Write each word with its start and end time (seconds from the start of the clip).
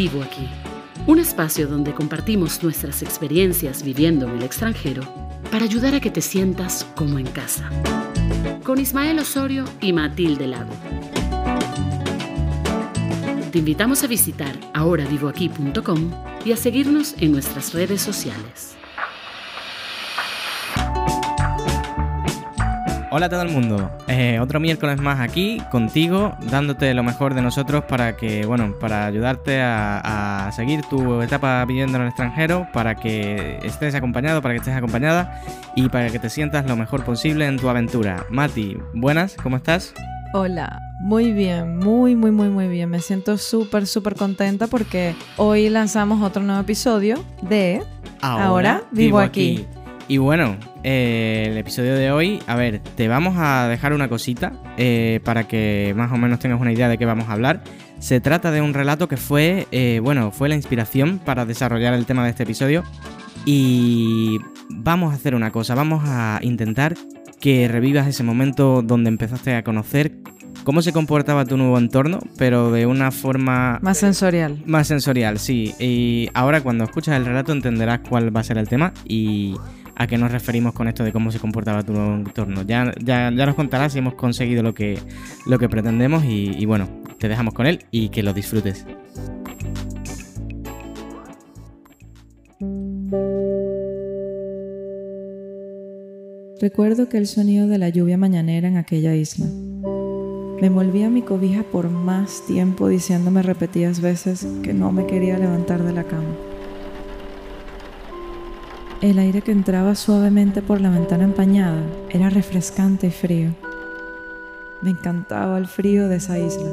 Vivo 0.00 0.22
aquí, 0.22 0.48
un 1.08 1.18
espacio 1.18 1.66
donde 1.66 1.92
compartimos 1.92 2.62
nuestras 2.62 3.02
experiencias 3.02 3.82
viviendo 3.82 4.28
en 4.28 4.36
el 4.36 4.44
extranjero 4.44 5.02
para 5.50 5.64
ayudar 5.64 5.92
a 5.96 5.98
que 5.98 6.12
te 6.12 6.20
sientas 6.20 6.86
como 6.94 7.18
en 7.18 7.26
casa. 7.26 7.68
Con 8.62 8.78
Ismael 8.78 9.18
Osorio 9.18 9.64
y 9.80 9.92
Matilde 9.92 10.46
Lago. 10.46 10.70
Te 13.50 13.58
invitamos 13.58 14.04
a 14.04 14.06
visitar 14.06 14.56
ahoravivoaquí.com 14.72 16.12
y 16.44 16.52
a 16.52 16.56
seguirnos 16.56 17.16
en 17.18 17.32
nuestras 17.32 17.74
redes 17.74 18.00
sociales. 18.00 18.76
Hola 23.10 23.26
a 23.26 23.28
todo 23.30 23.40
el 23.40 23.48
mundo, 23.48 23.90
eh, 24.06 24.38
otro 24.38 24.60
miércoles 24.60 25.00
más 25.00 25.18
aquí 25.20 25.62
contigo, 25.70 26.36
dándote 26.50 26.92
lo 26.92 27.02
mejor 27.02 27.32
de 27.32 27.40
nosotros 27.40 27.84
para 27.84 28.18
que, 28.18 28.44
bueno, 28.44 28.74
para 28.78 29.06
ayudarte 29.06 29.62
a, 29.62 30.46
a, 30.46 30.52
seguir 30.52 30.82
tu 30.90 31.22
etapa 31.22 31.64
viviendo 31.64 31.96
en 31.96 32.02
el 32.02 32.08
extranjero, 32.08 32.68
para 32.70 32.96
que 32.96 33.60
estés 33.62 33.94
acompañado, 33.94 34.42
para 34.42 34.52
que 34.52 34.58
estés 34.58 34.76
acompañada 34.76 35.42
y 35.74 35.88
para 35.88 36.10
que 36.10 36.18
te 36.18 36.28
sientas 36.28 36.66
lo 36.66 36.76
mejor 36.76 37.02
posible 37.02 37.46
en 37.46 37.58
tu 37.58 37.70
aventura. 37.70 38.26
Mati, 38.28 38.76
buenas, 38.92 39.36
¿cómo 39.42 39.56
estás? 39.56 39.94
Hola, 40.34 40.78
muy 41.00 41.32
bien, 41.32 41.78
muy, 41.78 42.14
muy, 42.14 42.30
muy, 42.30 42.50
muy 42.50 42.68
bien. 42.68 42.90
Me 42.90 43.00
siento 43.00 43.38
súper, 43.38 43.86
súper 43.86 44.16
contenta 44.16 44.66
porque 44.66 45.14
hoy 45.38 45.70
lanzamos 45.70 46.22
otro 46.22 46.42
nuevo 46.42 46.60
episodio 46.60 47.24
de 47.40 47.82
Ahora, 48.20 48.44
Ahora 48.44 48.82
vivo 48.90 49.18
aquí. 49.18 49.66
Y 50.08 50.18
bueno, 50.18 50.56
eh, 50.84 51.46
el 51.50 51.58
episodio 51.58 51.94
de 51.94 52.10
hoy, 52.12 52.40
a 52.46 52.54
ver, 52.54 52.80
te 52.80 53.08
vamos 53.08 53.36
a 53.36 53.68
dejar 53.68 53.92
una 53.92 54.08
cosita 54.08 54.52
eh, 54.76 55.20
para 55.24 55.48
que 55.48 55.92
más 55.96 56.12
o 56.12 56.16
menos 56.16 56.38
tengas 56.38 56.60
una 56.60 56.72
idea 56.72 56.88
de 56.88 56.98
qué 56.98 57.04
vamos 57.04 57.28
a 57.28 57.32
hablar. 57.32 57.62
Se 57.98 58.20
trata 58.20 58.50
de 58.50 58.60
un 58.60 58.74
relato 58.74 59.08
que 59.08 59.16
fue, 59.16 59.66
eh, 59.72 60.00
bueno, 60.02 60.30
fue 60.30 60.48
la 60.48 60.54
inspiración 60.54 61.18
para 61.18 61.44
desarrollar 61.44 61.94
el 61.94 62.06
tema 62.06 62.24
de 62.24 62.30
este 62.30 62.44
episodio. 62.44 62.84
Y 63.44 64.38
vamos 64.68 65.12
a 65.12 65.16
hacer 65.16 65.34
una 65.34 65.50
cosa, 65.50 65.74
vamos 65.74 66.02
a 66.06 66.38
intentar 66.42 66.94
que 67.40 67.68
revivas 67.68 68.06
ese 68.06 68.22
momento 68.22 68.82
donde 68.82 69.08
empezaste 69.08 69.54
a 69.54 69.64
conocer 69.64 70.12
cómo 70.64 70.82
se 70.82 70.92
comportaba 70.92 71.44
tu 71.44 71.56
nuevo 71.56 71.78
entorno, 71.78 72.18
pero 72.36 72.70
de 72.70 72.86
una 72.86 73.10
forma... 73.10 73.78
Más 73.80 73.98
sensorial. 73.98 74.62
Más 74.66 74.86
sensorial, 74.86 75.38
sí. 75.38 75.74
Y 75.78 76.28
ahora 76.34 76.60
cuando 76.60 76.84
escuchas 76.84 77.16
el 77.16 77.24
relato 77.24 77.52
entenderás 77.52 78.00
cuál 78.06 78.34
va 78.34 78.40
a 78.40 78.44
ser 78.44 78.58
el 78.58 78.68
tema 78.68 78.92
y 79.06 79.56
a 79.98 80.06
qué 80.06 80.16
nos 80.16 80.30
referimos 80.30 80.72
con 80.74 80.86
esto 80.86 81.02
de 81.02 81.12
cómo 81.12 81.32
se 81.32 81.40
comportaba 81.40 81.82
tu 81.82 81.92
nuevo 81.92 82.14
entorno. 82.14 82.62
Ya, 82.62 82.92
ya, 83.02 83.32
ya 83.34 83.46
nos 83.46 83.56
contarás 83.56 83.92
si 83.92 83.98
hemos 83.98 84.14
conseguido 84.14 84.62
lo 84.62 84.72
que, 84.72 84.96
lo 85.44 85.58
que 85.58 85.68
pretendemos 85.68 86.24
y, 86.24 86.64
bueno, 86.66 86.88
te 87.18 87.28
dejamos 87.28 87.52
con 87.52 87.66
él 87.66 87.84
y 87.90 88.08
que 88.10 88.22
lo 88.22 88.32
disfrutes. 88.32 88.86
Recuerdo 96.60 97.08
que 97.08 97.18
el 97.18 97.26
sonido 97.26 97.66
de 97.66 97.78
la 97.78 97.88
lluvia 97.88 98.16
mañanera 98.16 98.68
en 98.68 98.76
aquella 98.76 99.16
isla. 99.16 99.46
Me 100.60 100.68
envolvía 100.68 101.08
a 101.08 101.10
mi 101.10 101.22
cobija 101.22 101.64
por 101.64 101.90
más 101.90 102.46
tiempo 102.46 102.86
diciéndome 102.86 103.42
repetidas 103.42 104.00
veces 104.00 104.46
que 104.62 104.74
no 104.74 104.92
me 104.92 105.06
quería 105.06 105.38
levantar 105.38 105.82
de 105.82 105.92
la 105.92 106.04
cama. 106.04 106.36
El 109.00 109.20
aire 109.20 109.42
que 109.42 109.52
entraba 109.52 109.94
suavemente 109.94 110.60
por 110.60 110.80
la 110.80 110.90
ventana 110.90 111.22
empañada 111.22 111.80
era 112.10 112.30
refrescante 112.30 113.06
y 113.06 113.10
frío. 113.12 113.54
Me 114.82 114.90
encantaba 114.90 115.56
el 115.56 115.68
frío 115.68 116.08
de 116.08 116.16
esa 116.16 116.36
isla. 116.36 116.68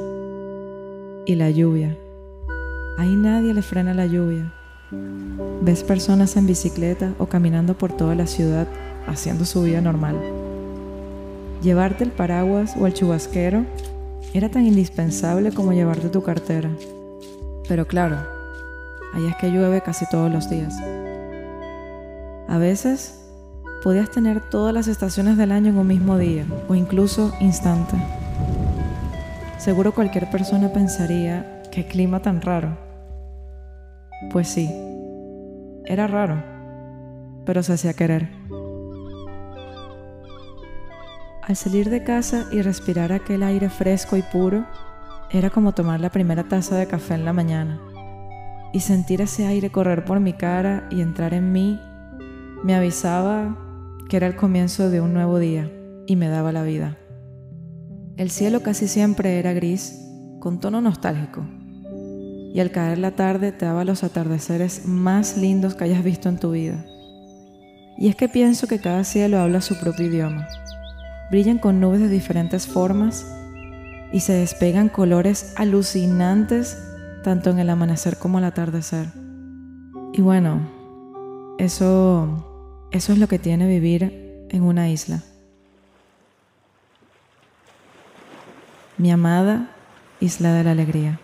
Y 1.28 1.36
la 1.36 1.52
lluvia. 1.52 1.96
Ahí 2.98 3.16
nadie 3.16 3.54
le 3.54 3.62
frena 3.62 3.94
la 3.94 4.08
lluvia. 4.08 4.52
Ves 5.62 5.84
personas 5.84 6.36
en 6.36 6.48
bicicleta 6.48 7.14
o 7.20 7.28
caminando 7.28 7.78
por 7.78 7.96
toda 7.96 8.16
la 8.16 8.26
ciudad 8.26 8.68
haciendo 9.06 9.46
su 9.46 9.62
vida 9.62 9.82
normal. 9.82 10.20
Llevarte 11.62 12.04
el 12.04 12.12
paraguas 12.12 12.74
o 12.76 12.88
el 12.88 12.96
chubasquero 12.96 13.66
era 14.34 14.50
tan 14.50 14.66
indispensable 14.66 15.52
como 15.52 15.74
llevarte 15.74 16.10
tu 16.10 16.24
cartera. 16.24 16.72
Pero 17.68 17.86
claro, 17.86 18.18
allá 19.14 19.30
es 19.30 19.36
que 19.36 19.52
llueve 19.52 19.82
casi 19.82 20.10
todos 20.10 20.32
los 20.32 20.50
días. 20.50 20.74
A 22.48 22.58
veces 22.58 23.22
podías 23.84 24.10
tener 24.12 24.42
todas 24.50 24.74
las 24.74 24.88
estaciones 24.88 25.38
del 25.38 25.52
año 25.52 25.70
en 25.70 25.78
un 25.78 25.88
mismo 25.88 26.18
día 26.18 26.46
o 26.68 26.76
incluso 26.76 27.34
instante. 27.40 27.96
Seguro 29.58 29.94
cualquier 29.94 30.30
persona 30.30 30.72
pensaría, 30.72 31.64
qué 31.72 31.86
clima 31.86 32.20
tan 32.20 32.42
raro. 32.42 32.78
Pues 34.32 34.48
sí, 34.48 34.70
era 35.86 36.08
raro, 36.08 36.44
pero 37.46 37.64
se 37.64 37.74
hacía 37.74 37.94
querer. 37.94 38.30
Al 41.42 41.56
salir 41.56 41.90
de 41.90 42.04
casa 42.04 42.46
y 42.52 42.62
respirar 42.62 43.12
aquel 43.12 43.44
aire 43.44 43.70
fresco 43.70 44.18
y 44.18 44.24
puro, 44.24 44.66
era 45.32 45.50
como 45.50 45.74
tomar 45.74 46.00
la 46.00 46.10
primera 46.10 46.44
taza 46.44 46.76
de 46.76 46.88
café 46.88 47.16
en 47.16 47.26
la 47.26 47.34
mañana. 47.34 47.80
Y 48.74 48.80
sentir 48.80 49.22
ese 49.22 49.46
aire 49.46 49.72
correr 49.72 50.06
por 50.06 50.20
mi 50.20 50.34
cara 50.34 50.88
y 50.90 51.02
entrar 51.02 51.34
en 51.34 51.52
mí 51.52 51.80
me 52.66 52.74
avisaba 52.74 53.56
que 54.10 54.18
era 54.18 54.26
el 54.26 54.36
comienzo 54.36 54.90
de 54.90 55.00
un 55.00 55.14
nuevo 55.14 55.38
día 55.38 55.72
y 56.08 56.16
me 56.16 56.30
daba 56.30 56.52
la 56.52 56.64
vida. 56.64 56.98
El 58.18 58.32
cielo 58.32 58.64
casi 58.64 58.88
siempre 58.88 59.38
era 59.38 59.54
gris, 59.54 60.02
con 60.40 60.60
tono 60.60 60.82
nostálgico, 60.82 61.46
y 62.56 62.60
al 62.60 62.72
caer 62.72 62.98
la 62.98 63.12
tarde 63.12 63.52
te 63.52 63.66
daba 63.66 63.84
los 63.84 64.04
atardeceres 64.04 64.88
más 64.88 65.38
lindos 65.38 65.76
que 65.76 65.84
hayas 65.84 66.04
visto 66.04 66.28
en 66.28 66.40
tu 66.40 66.54
vida. 66.54 66.84
Y 68.00 68.08
es 68.08 68.16
que 68.16 68.30
pienso 68.30 68.66
que 68.66 68.80
cada 68.80 69.04
cielo 69.04 69.38
habla 69.38 69.62
su 69.62 69.80
propio 69.80 70.08
idioma. 70.08 70.48
Brillan 71.30 71.60
con 71.60 71.80
nubes 71.80 72.00
de 72.00 72.10
diferentes 72.10 72.66
formas 72.66 73.32
y 74.12 74.22
se 74.22 74.34
despegan 74.34 74.90
colores 74.90 75.54
alucinantes 75.56 76.82
tanto 77.24 77.52
en 77.52 77.60
el 77.60 77.70
amanecer 77.70 78.18
como 78.18 78.40
el 78.40 78.46
atardecer. 78.46 79.06
Y 80.14 80.22
bueno, 80.22 80.62
eso 81.60 82.55
eso 82.96 83.12
es 83.12 83.20
lo 83.20 83.28
que 83.28 83.40
tiene 83.40 83.68
vivir 83.68 84.48
en 84.50 84.64
una 84.64 84.90
isla. 84.90 85.22
Mi 88.98 89.12
amada 89.12 89.70
isla 90.22 90.54
de 90.54 90.64
la 90.64 90.72
alegría. 90.72 91.20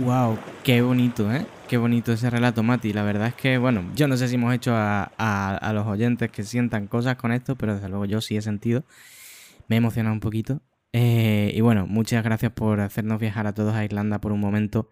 Wow, 0.00 0.38
qué 0.64 0.82
bonito, 0.82 1.32
¿eh? 1.32 1.46
Qué 1.68 1.76
bonito 1.76 2.12
ese 2.12 2.30
relato, 2.30 2.64
Mati. 2.64 2.92
La 2.92 3.04
verdad 3.04 3.28
es 3.28 3.34
que, 3.34 3.56
bueno, 3.56 3.84
yo 3.94 4.08
no 4.08 4.16
sé 4.16 4.26
si 4.26 4.34
hemos 4.34 4.52
hecho 4.52 4.72
a, 4.74 5.70
los 5.72 5.86
oyentes 5.86 6.32
que 6.32 6.42
sientan 6.42 6.88
cosas 6.88 7.14
con 7.14 7.30
esto, 7.30 7.54
pero 7.54 7.76
desde 7.76 7.88
luego 7.88 8.06
yo 8.06 8.20
sí 8.20 8.36
he 8.36 8.42
sentido. 8.42 8.82
Me 9.68 9.76
he 9.76 9.78
emocionado 9.78 10.14
un 10.14 10.20
poquito. 10.20 10.62
Eh, 10.92 11.52
y 11.54 11.60
bueno, 11.60 11.86
muchas 11.86 12.24
gracias 12.24 12.50
por 12.50 12.80
hacernos 12.80 13.20
viajar 13.20 13.46
a 13.46 13.54
todos 13.54 13.76
a 13.76 13.84
Irlanda 13.84 14.20
por 14.20 14.32
un 14.32 14.40
momento 14.40 14.90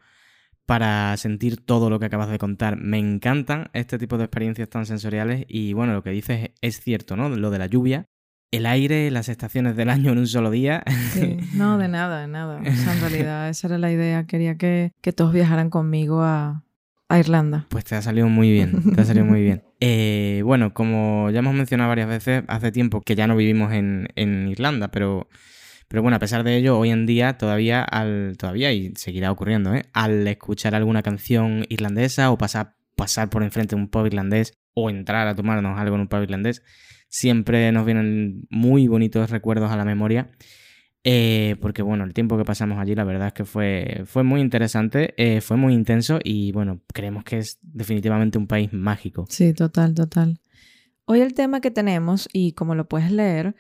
para 0.69 1.17
sentir 1.17 1.56
todo 1.65 1.89
lo 1.89 1.99
que 1.99 2.05
acabas 2.05 2.29
de 2.29 2.37
contar. 2.37 2.77
Me 2.77 2.99
encantan 2.99 3.71
este 3.73 3.97
tipo 3.97 4.19
de 4.19 4.25
experiencias 4.25 4.69
tan 4.69 4.84
sensoriales 4.84 5.47
y 5.49 5.73
bueno, 5.73 5.95
lo 5.95 6.03
que 6.03 6.11
dices 6.11 6.51
es 6.61 6.83
cierto, 6.83 7.17
¿no? 7.17 7.31
Lo 7.31 7.49
de 7.49 7.59
la 7.59 7.65
lluvia, 7.65 8.05
el 8.51 8.67
aire, 8.67 9.11
las 9.11 9.31
estaciones 9.31 9.77
del 9.77 9.89
año 9.89 10.12
en 10.12 10.19
un 10.19 10.27
solo 10.27 10.51
día. 10.51 10.84
Sí, 11.15 11.39
no, 11.55 11.79
de 11.79 11.89
nada, 11.89 12.21
de 12.21 12.29
nada. 12.29 12.61
O 12.61 12.65
sea, 12.65 12.93
en 12.93 13.01
realidad 13.01 13.49
esa 13.49 13.69
era 13.69 13.79
la 13.79 13.91
idea. 13.91 14.27
Quería 14.27 14.59
que, 14.59 14.93
que 15.01 15.15
todos 15.15 15.33
viajaran 15.33 15.71
conmigo 15.71 16.21
a, 16.21 16.65
a, 17.09 17.19
Irlanda. 17.19 17.65
Pues 17.71 17.85
te 17.85 17.95
ha 17.95 18.03
salido 18.03 18.29
muy 18.29 18.50
bien, 18.50 18.93
te 18.95 19.00
ha 19.00 19.05
salido 19.06 19.25
muy 19.25 19.43
bien. 19.43 19.62
Eh, 19.81 20.43
bueno, 20.44 20.75
como 20.75 21.31
ya 21.31 21.38
hemos 21.38 21.55
mencionado 21.55 21.88
varias 21.88 22.09
veces, 22.09 22.43
hace 22.49 22.73
tiempo 22.73 23.00
que 23.00 23.15
ya 23.15 23.29
no 23.29 23.37
vivimos 23.37 23.73
en, 23.73 24.09
en 24.17 24.49
Irlanda, 24.49 24.88
pero... 24.88 25.29
Pero 25.88 26.02
bueno, 26.02 26.17
a 26.17 26.20
pesar 26.20 26.44
de 26.44 26.56
ello, 26.56 26.79
hoy 26.79 26.90
en 26.90 27.06
día 27.06 27.38
todavía, 27.38 27.87
todavía 28.37 28.73
y 28.73 28.93
seguirá 28.94 29.32
ocurriendo, 29.32 29.75
¿eh? 29.75 29.87
al 29.94 30.26
escuchar 30.29 30.75
alguna 30.75 31.02
canción 31.02 31.64
irlandesa 31.70 32.31
o 32.31 32.37
pasar, 32.37 32.76
pasar 32.94 33.31
por 33.31 33.43
enfrente 33.43 33.75
de 33.75 33.81
un 33.81 33.88
pub 33.88 34.06
irlandés 34.06 34.52
o 34.75 34.90
entrar 34.90 35.26
a 35.26 35.35
tomarnos 35.35 35.79
algo 35.79 35.94
en 35.94 36.02
un 36.02 36.08
pub 36.08 36.23
irlandés, 36.23 36.62
siempre 37.08 37.73
nos 37.73 37.87
vienen 37.87 38.46
muy 38.50 38.87
bonitos 38.87 39.31
recuerdos 39.31 39.70
a 39.73 39.76
la 39.76 39.85
memoria. 39.85 40.31
Eh, 41.05 41.56
porque 41.62 41.81
bueno, 41.81 42.05
el 42.05 42.12
tiempo 42.12 42.37
que 42.37 42.44
pasamos 42.44 42.79
allí 42.79 42.94
la 42.94 43.05
verdad 43.05 43.29
es 43.29 43.32
que 43.32 43.44
fue, 43.44 44.02
fue 44.05 44.25
muy 44.25 44.43
interesante, 44.43 45.14
eh, 45.17 45.41
fue 45.41 45.56
muy 45.56 45.73
intenso 45.73 46.19
y 46.23 46.52
bueno, 46.52 46.82
creemos 46.93 47.25
que 47.25 47.38
es 47.38 47.58
definitivamente 47.62 48.37
un 48.37 48.46
país 48.46 48.73
mágico. 48.75 49.25
Sí, 49.31 49.55
total, 49.55 49.94
total. 49.94 50.41
Hoy 51.06 51.20
el 51.20 51.32
tema 51.32 51.62
que 51.62 51.70
tenemos, 51.70 52.29
y 52.32 52.52
como 52.52 52.75
lo 52.75 52.88
puedes 52.88 53.11
leer, 53.11 53.55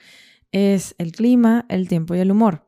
es 0.52 0.94
el 0.98 1.12
clima, 1.12 1.66
el 1.68 1.88
tiempo 1.88 2.14
y 2.14 2.20
el 2.20 2.30
humor. 2.30 2.66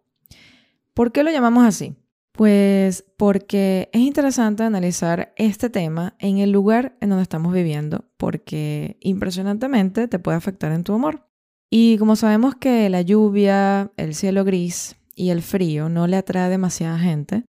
¿Por 0.94 1.12
qué 1.12 1.24
lo 1.24 1.30
llamamos 1.30 1.64
así? 1.64 1.96
Pues 2.32 3.04
porque 3.16 3.90
es 3.92 4.00
interesante 4.00 4.62
analizar 4.62 5.32
este 5.36 5.70
tema 5.70 6.14
en 6.18 6.38
el 6.38 6.52
lugar 6.52 6.96
en 7.00 7.10
donde 7.10 7.22
estamos 7.22 7.52
viviendo, 7.52 8.04
porque 8.16 8.96
impresionantemente 9.00 10.08
te 10.08 10.18
puede 10.18 10.38
afectar 10.38 10.72
en 10.72 10.84
tu 10.84 10.94
humor. 10.94 11.26
Y 11.70 11.98
como 11.98 12.16
sabemos 12.16 12.54
que 12.56 12.88
la 12.90 13.02
lluvia, 13.02 13.92
el 13.96 14.14
cielo 14.14 14.44
gris 14.44 14.96
y 15.14 15.30
el 15.30 15.42
frío 15.42 15.88
no 15.88 16.06
le 16.06 16.16
atrae 16.16 16.50
demasiada 16.50 16.98
gente, 16.98 17.44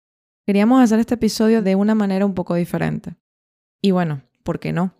queríamos 0.46 0.82
hacer 0.82 0.98
este 0.98 1.14
episodio 1.14 1.62
de 1.62 1.74
una 1.76 1.94
manera 1.94 2.26
un 2.26 2.34
poco 2.34 2.54
diferente. 2.54 3.16
Y 3.80 3.92
bueno, 3.92 4.22
¿por 4.42 4.58
qué 4.58 4.72
no? 4.72 4.94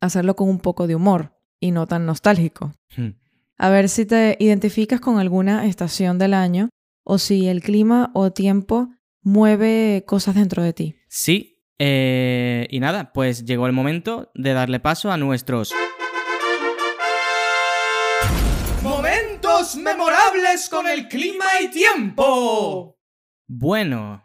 Hacerlo 0.00 0.36
con 0.36 0.48
un 0.48 0.60
poco 0.60 0.86
de 0.86 0.94
humor 0.94 1.36
y 1.60 1.72
no 1.72 1.86
tan 1.86 2.06
nostálgico. 2.06 2.72
Hmm. 2.96 3.19
A 3.62 3.68
ver 3.68 3.90
si 3.90 4.06
te 4.06 4.38
identificas 4.40 5.00
con 5.00 5.18
alguna 5.18 5.66
estación 5.66 6.18
del 6.18 6.32
año 6.32 6.70
o 7.04 7.18
si 7.18 7.46
el 7.46 7.60
clima 7.60 8.10
o 8.14 8.32
tiempo 8.32 8.88
mueve 9.22 10.02
cosas 10.06 10.34
dentro 10.34 10.62
de 10.62 10.72
ti. 10.72 10.96
Sí, 11.08 11.62
eh, 11.78 12.66
y 12.70 12.80
nada, 12.80 13.12
pues 13.12 13.44
llegó 13.44 13.66
el 13.66 13.74
momento 13.74 14.30
de 14.34 14.54
darle 14.54 14.80
paso 14.80 15.12
a 15.12 15.18
nuestros... 15.18 15.74
Momentos 18.82 19.76
memorables 19.76 20.66
con 20.70 20.88
el 20.88 21.06
clima 21.06 21.44
y 21.62 21.68
tiempo. 21.68 22.98
Bueno, 23.46 24.22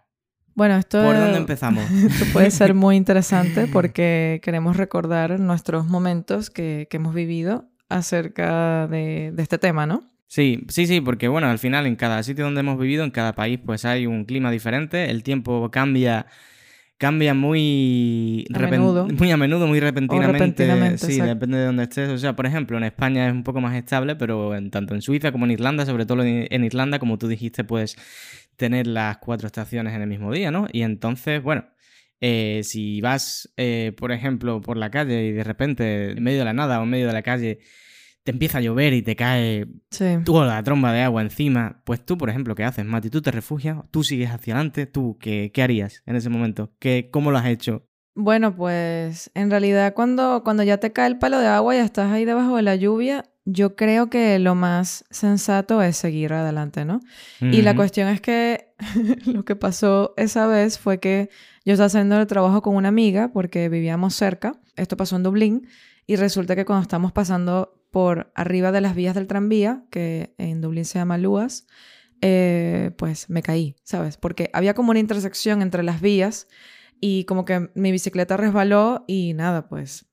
Bueno, 0.53 0.77
esto, 0.77 1.03
¿por 1.03 1.13
dónde 1.13 1.39
empezamos? 1.39 1.83
esto 1.91 2.23
puede 2.31 2.51
ser 2.51 2.73
muy 2.73 2.95
interesante 2.95 3.67
porque 3.67 4.39
queremos 4.41 4.77
recordar 4.77 5.41
nuestros 5.41 5.87
momentos 5.87 6.49
que, 6.49 6.87
que 6.89 6.95
hemos 6.95 7.13
vivido 7.13 7.69
acerca 7.89 8.87
de, 8.87 9.31
de 9.33 9.43
este 9.43 9.57
tema, 9.57 9.85
¿no? 9.85 10.03
Sí, 10.27 10.65
sí, 10.69 10.87
sí, 10.87 11.01
porque 11.01 11.27
bueno, 11.27 11.47
al 11.47 11.59
final 11.59 11.85
en 11.85 11.95
cada 11.95 12.21
sitio 12.23 12.45
donde 12.45 12.61
hemos 12.61 12.79
vivido, 12.79 13.03
en 13.03 13.11
cada 13.11 13.33
país, 13.35 13.59
pues 13.63 13.85
hay 13.85 14.07
un 14.07 14.25
clima 14.25 14.49
diferente, 14.51 15.09
el 15.11 15.21
tiempo 15.23 15.69
cambia, 15.71 16.25
cambia 16.97 17.33
muy, 17.35 18.45
A 18.53 18.59
menudo. 18.59 19.07
muy 19.07 19.31
a 19.31 19.37
menudo, 19.37 19.67
muy 19.67 19.79
repentinamente. 19.79 20.33
repentinamente, 20.39 20.97
sí, 20.97 21.13
exacto. 21.13 21.33
depende 21.35 21.57
de 21.59 21.65
donde 21.65 21.83
estés. 21.83 22.09
O 22.09 22.17
sea, 22.17 22.35
por 22.35 22.47
ejemplo, 22.47 22.75
en 22.77 22.83
España 22.85 23.27
es 23.27 23.33
un 23.33 23.43
poco 23.43 23.61
más 23.61 23.75
estable, 23.75 24.15
pero 24.15 24.55
en, 24.55 24.71
tanto 24.71 24.95
en 24.95 25.01
Suiza 25.01 25.31
como 25.31 25.45
en 25.45 25.51
Irlanda, 25.51 25.85
sobre 25.85 26.05
todo 26.05 26.23
en, 26.23 26.47
en 26.49 26.63
Irlanda, 26.65 26.97
como 26.99 27.17
tú 27.17 27.27
dijiste, 27.27 27.63
puedes 27.63 27.95
tener 28.57 28.87
las 28.87 29.17
cuatro 29.19 29.45
estaciones 29.47 29.93
en 29.93 30.01
el 30.01 30.07
mismo 30.09 30.31
día, 30.33 30.49
¿no? 30.51 30.67
Y 30.71 30.81
entonces, 30.81 31.41
bueno. 31.43 31.65
Eh, 32.27 32.61
si 32.63 33.01
vas, 33.01 33.53
eh, 33.55 33.93
por 33.97 34.11
ejemplo, 34.11 34.59
por 34.61 34.77
la 34.77 34.89
calle 34.89 35.25
y 35.27 35.31
de 35.31 35.43
repente, 35.43 36.11
en 36.11 36.23
medio 36.23 36.39
de 36.39 36.45
la 36.45 36.53
nada 36.53 36.79
o 36.79 36.83
en 36.83 36.89
medio 36.89 37.05
de 37.05 37.13
la 37.13 37.21
calle, 37.21 37.59
te 38.23 38.31
empieza 38.31 38.57
a 38.57 38.61
llover 38.61 38.93
y 38.93 39.03
te 39.03 39.15
cae 39.15 39.67
Sí. 39.91 40.05
toda 40.25 40.47
la 40.47 40.63
tromba 40.63 40.91
de 40.91 41.01
agua 41.01 41.21
encima, 41.21 41.83
pues 41.85 42.03
tú, 42.03 42.17
por 42.17 42.31
ejemplo, 42.31 42.55
¿qué 42.55 42.63
haces, 42.63 42.83
Mati? 42.83 43.11
¿Tú 43.11 43.21
te 43.21 43.29
refugias? 43.29 43.77
¿Tú 43.91 44.03
sigues 44.03 44.31
hacia 44.31 44.55
adelante? 44.55 44.87
¿Tú 44.87 45.17
qué, 45.19 45.51
qué 45.53 45.61
harías 45.61 46.01
en 46.07 46.15
ese 46.15 46.29
momento? 46.29 46.73
¿Qué, 46.79 47.09
¿Cómo 47.11 47.29
lo 47.29 47.37
has 47.37 47.45
hecho? 47.45 47.87
Bueno, 48.15 48.55
pues 48.55 49.29
en 49.35 49.51
realidad 49.51 49.93
cuando, 49.93 50.41
cuando 50.43 50.63
ya 50.63 50.77
te 50.77 50.91
cae 50.93 51.07
el 51.07 51.19
palo 51.19 51.37
de 51.39 51.47
agua 51.47 51.75
y 51.75 51.79
estás 51.79 52.11
ahí 52.11 52.25
debajo 52.25 52.55
de 52.55 52.63
la 52.63 52.75
lluvia, 52.75 53.25
yo 53.45 53.75
creo 53.75 54.09
que 54.09 54.39
lo 54.39 54.55
más 54.55 55.05
sensato 55.11 55.81
es 55.83 55.95
seguir 55.95 56.33
adelante, 56.33 56.83
¿no? 56.83 56.99
Y 57.39 57.61
la 57.61 57.75
cuestión 57.75 58.07
es 58.09 58.19
que 58.19 58.73
lo 59.25 59.45
que 59.45 59.55
pasó 59.55 60.15
esa 60.17 60.47
vez 60.47 60.79
fue 60.79 60.99
que 60.99 61.29
yo 61.63 61.73
estaba 61.73 61.87
haciendo 61.87 62.19
el 62.19 62.27
trabajo 62.27 62.63
con 62.63 62.75
una 62.75 62.89
amiga 62.89 63.31
porque 63.31 63.69
vivíamos 63.69 64.15
cerca. 64.15 64.59
Esto 64.75 64.97
pasó 64.97 65.15
en 65.15 65.23
Dublín. 65.23 65.67
Y 66.07 66.15
resulta 66.17 66.55
que 66.55 66.65
cuando 66.65 66.83
estamos 66.83 67.11
pasando 67.11 67.81
por 67.91 68.31
arriba 68.35 68.71
de 68.71 68.81
las 68.81 68.95
vías 68.95 69.15
del 69.15 69.27
tranvía, 69.27 69.85
que 69.89 70.33
en 70.37 70.61
Dublín 70.61 70.85
se 70.85 70.99
llama 70.99 71.17
Luas, 71.17 71.67
eh, 72.21 72.91
pues 72.97 73.29
me 73.29 73.43
caí, 73.43 73.75
¿sabes? 73.83 74.17
Porque 74.17 74.49
había 74.53 74.73
como 74.73 74.89
una 74.89 74.99
intersección 74.99 75.61
entre 75.61 75.83
las 75.83 76.01
vías 76.01 76.47
y 76.99 77.25
como 77.25 77.45
que 77.45 77.69
mi 77.75 77.91
bicicleta 77.91 78.37
resbaló 78.37 79.03
y 79.07 79.33
nada, 79.33 79.67
pues 79.67 80.07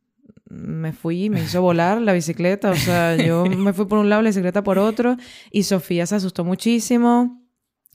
me 0.52 0.93
fui, 0.93 1.31
me 1.31 1.40
hizo 1.43 1.62
volar 1.62 2.00
la 2.00 2.12
bicicleta, 2.12 2.70
o 2.70 2.76
sea, 2.76 3.16
yo 3.16 3.44
me 3.46 3.72
fui 3.72 3.87
por 3.87 3.99
un 3.99 4.08
lado, 4.10 4.22
la 4.22 4.28
bicicleta 4.28 4.62
por 4.62 4.78
otro 4.78 5.16
y 5.50 5.62
Sofía 5.62 6.06
se 6.06 6.16
asustó 6.16 6.44
muchísimo. 6.44 7.40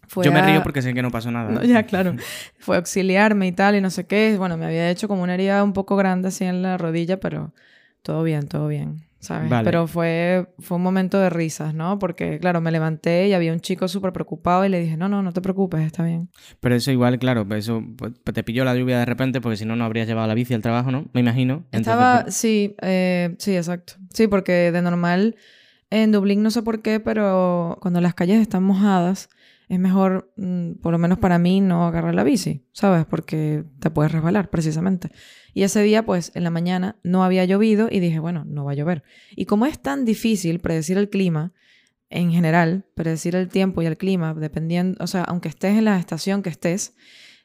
Fue 0.07 0.23
Yo 0.25 0.31
me 0.31 0.39
a- 0.39 0.45
río 0.45 0.63
porque 0.63 0.81
sé 0.81 0.93
que 0.93 1.01
no 1.01 1.11
pasó 1.11 1.29
nada. 1.31 1.51
No, 1.51 1.63
ya, 1.63 1.83
claro. 1.83 2.15
Fue 2.59 2.75
a 2.75 2.79
auxiliarme 2.79 3.47
y 3.47 3.51
tal, 3.51 3.75
y 3.75 3.81
no 3.81 3.89
sé 3.89 4.07
qué. 4.07 4.35
Bueno, 4.37 4.57
me 4.57 4.65
había 4.65 4.89
hecho 4.89 5.07
como 5.07 5.21
una 5.21 5.33
herida 5.33 5.63
un 5.63 5.73
poco 5.73 5.95
grande 5.97 6.29
así 6.29 6.45
en 6.45 6.61
la 6.61 6.77
rodilla, 6.77 7.19
pero 7.19 7.53
todo 8.03 8.23
bien, 8.23 8.47
todo 8.47 8.67
bien, 8.67 9.01
¿sabes? 9.19 9.49
Vale. 9.49 9.65
Pero 9.65 9.87
fue, 9.87 10.47
fue 10.59 10.77
un 10.77 10.83
momento 10.83 11.19
de 11.19 11.29
risas, 11.29 11.73
¿no? 11.73 11.99
Porque, 11.99 12.39
claro, 12.39 12.61
me 12.61 12.71
levanté 12.71 13.27
y 13.27 13.33
había 13.33 13.53
un 13.53 13.59
chico 13.59 13.87
súper 13.87 14.13
preocupado 14.13 14.65
y 14.65 14.69
le 14.69 14.79
dije, 14.79 14.97
no, 14.97 15.09
no, 15.09 15.21
no 15.21 15.31
te 15.31 15.41
preocupes, 15.41 15.81
está 15.81 16.03
bien. 16.03 16.29
Pero 16.59 16.75
eso 16.75 16.91
igual, 16.91 17.19
claro, 17.19 17.47
pues 17.47 17.65
eso 17.65 17.83
pues, 17.97 18.13
te 18.23 18.43
pilló 18.43 18.63
la 18.63 18.75
lluvia 18.75 18.99
de 18.99 19.05
repente 19.05 19.41
porque 19.41 19.57
si 19.57 19.65
no, 19.65 19.75
no 19.75 19.85
habrías 19.85 20.07
llevado 20.07 20.27
la 20.27 20.33
bici 20.33 20.53
al 20.53 20.61
trabajo, 20.61 20.91
¿no? 20.91 21.05
Me 21.13 21.21
imagino. 21.21 21.65
Estaba, 21.71 22.23
pues, 22.23 22.35
sí, 22.35 22.75
eh, 22.81 23.35
sí, 23.39 23.55
exacto. 23.55 23.93
Sí, 24.13 24.27
porque 24.27 24.71
de 24.71 24.81
normal 24.81 25.35
en 25.89 26.11
Dublín 26.11 26.43
no 26.43 26.51
sé 26.51 26.61
por 26.63 26.81
qué, 26.81 26.99
pero 26.99 27.77
cuando 27.81 28.01
las 28.01 28.13
calles 28.13 28.41
están 28.41 28.63
mojadas, 28.63 29.29
es 29.67 29.79
mejor, 29.79 30.31
mm, 30.37 30.73
por 30.81 30.93
lo 30.93 30.97
menos 30.97 31.19
para 31.19 31.39
mí, 31.39 31.59
no 31.59 31.87
agarrar 31.87 32.15
la 32.15 32.23
bici, 32.23 32.65
¿sabes? 32.71 33.05
Porque 33.05 33.65
te 33.79 33.89
puedes 33.89 34.11
resbalar, 34.11 34.49
precisamente. 34.49 35.11
Y 35.53 35.63
ese 35.63 35.81
día, 35.81 36.05
pues, 36.05 36.31
en 36.35 36.43
la 36.43 36.51
mañana 36.51 36.97
no 37.03 37.23
había 37.23 37.43
llovido 37.45 37.89
y 37.91 37.99
dije, 37.99 38.19
bueno, 38.19 38.45
no 38.45 38.63
va 38.63 38.71
a 38.71 38.75
llover. 38.75 39.03
Y 39.35 39.45
como 39.45 39.65
es 39.65 39.79
tan 39.79 40.05
difícil 40.05 40.59
predecir 40.59 40.97
el 40.97 41.09
clima, 41.09 41.53
en 42.09 42.31
general, 42.31 42.85
predecir 42.95 43.35
el 43.35 43.49
tiempo 43.49 43.81
y 43.81 43.85
el 43.85 43.97
clima, 43.97 44.33
dependiendo, 44.33 45.03
o 45.03 45.07
sea, 45.07 45.23
aunque 45.23 45.49
estés 45.49 45.77
en 45.77 45.85
la 45.85 45.99
estación 45.99 46.41
que 46.41 46.49
estés, 46.49 46.95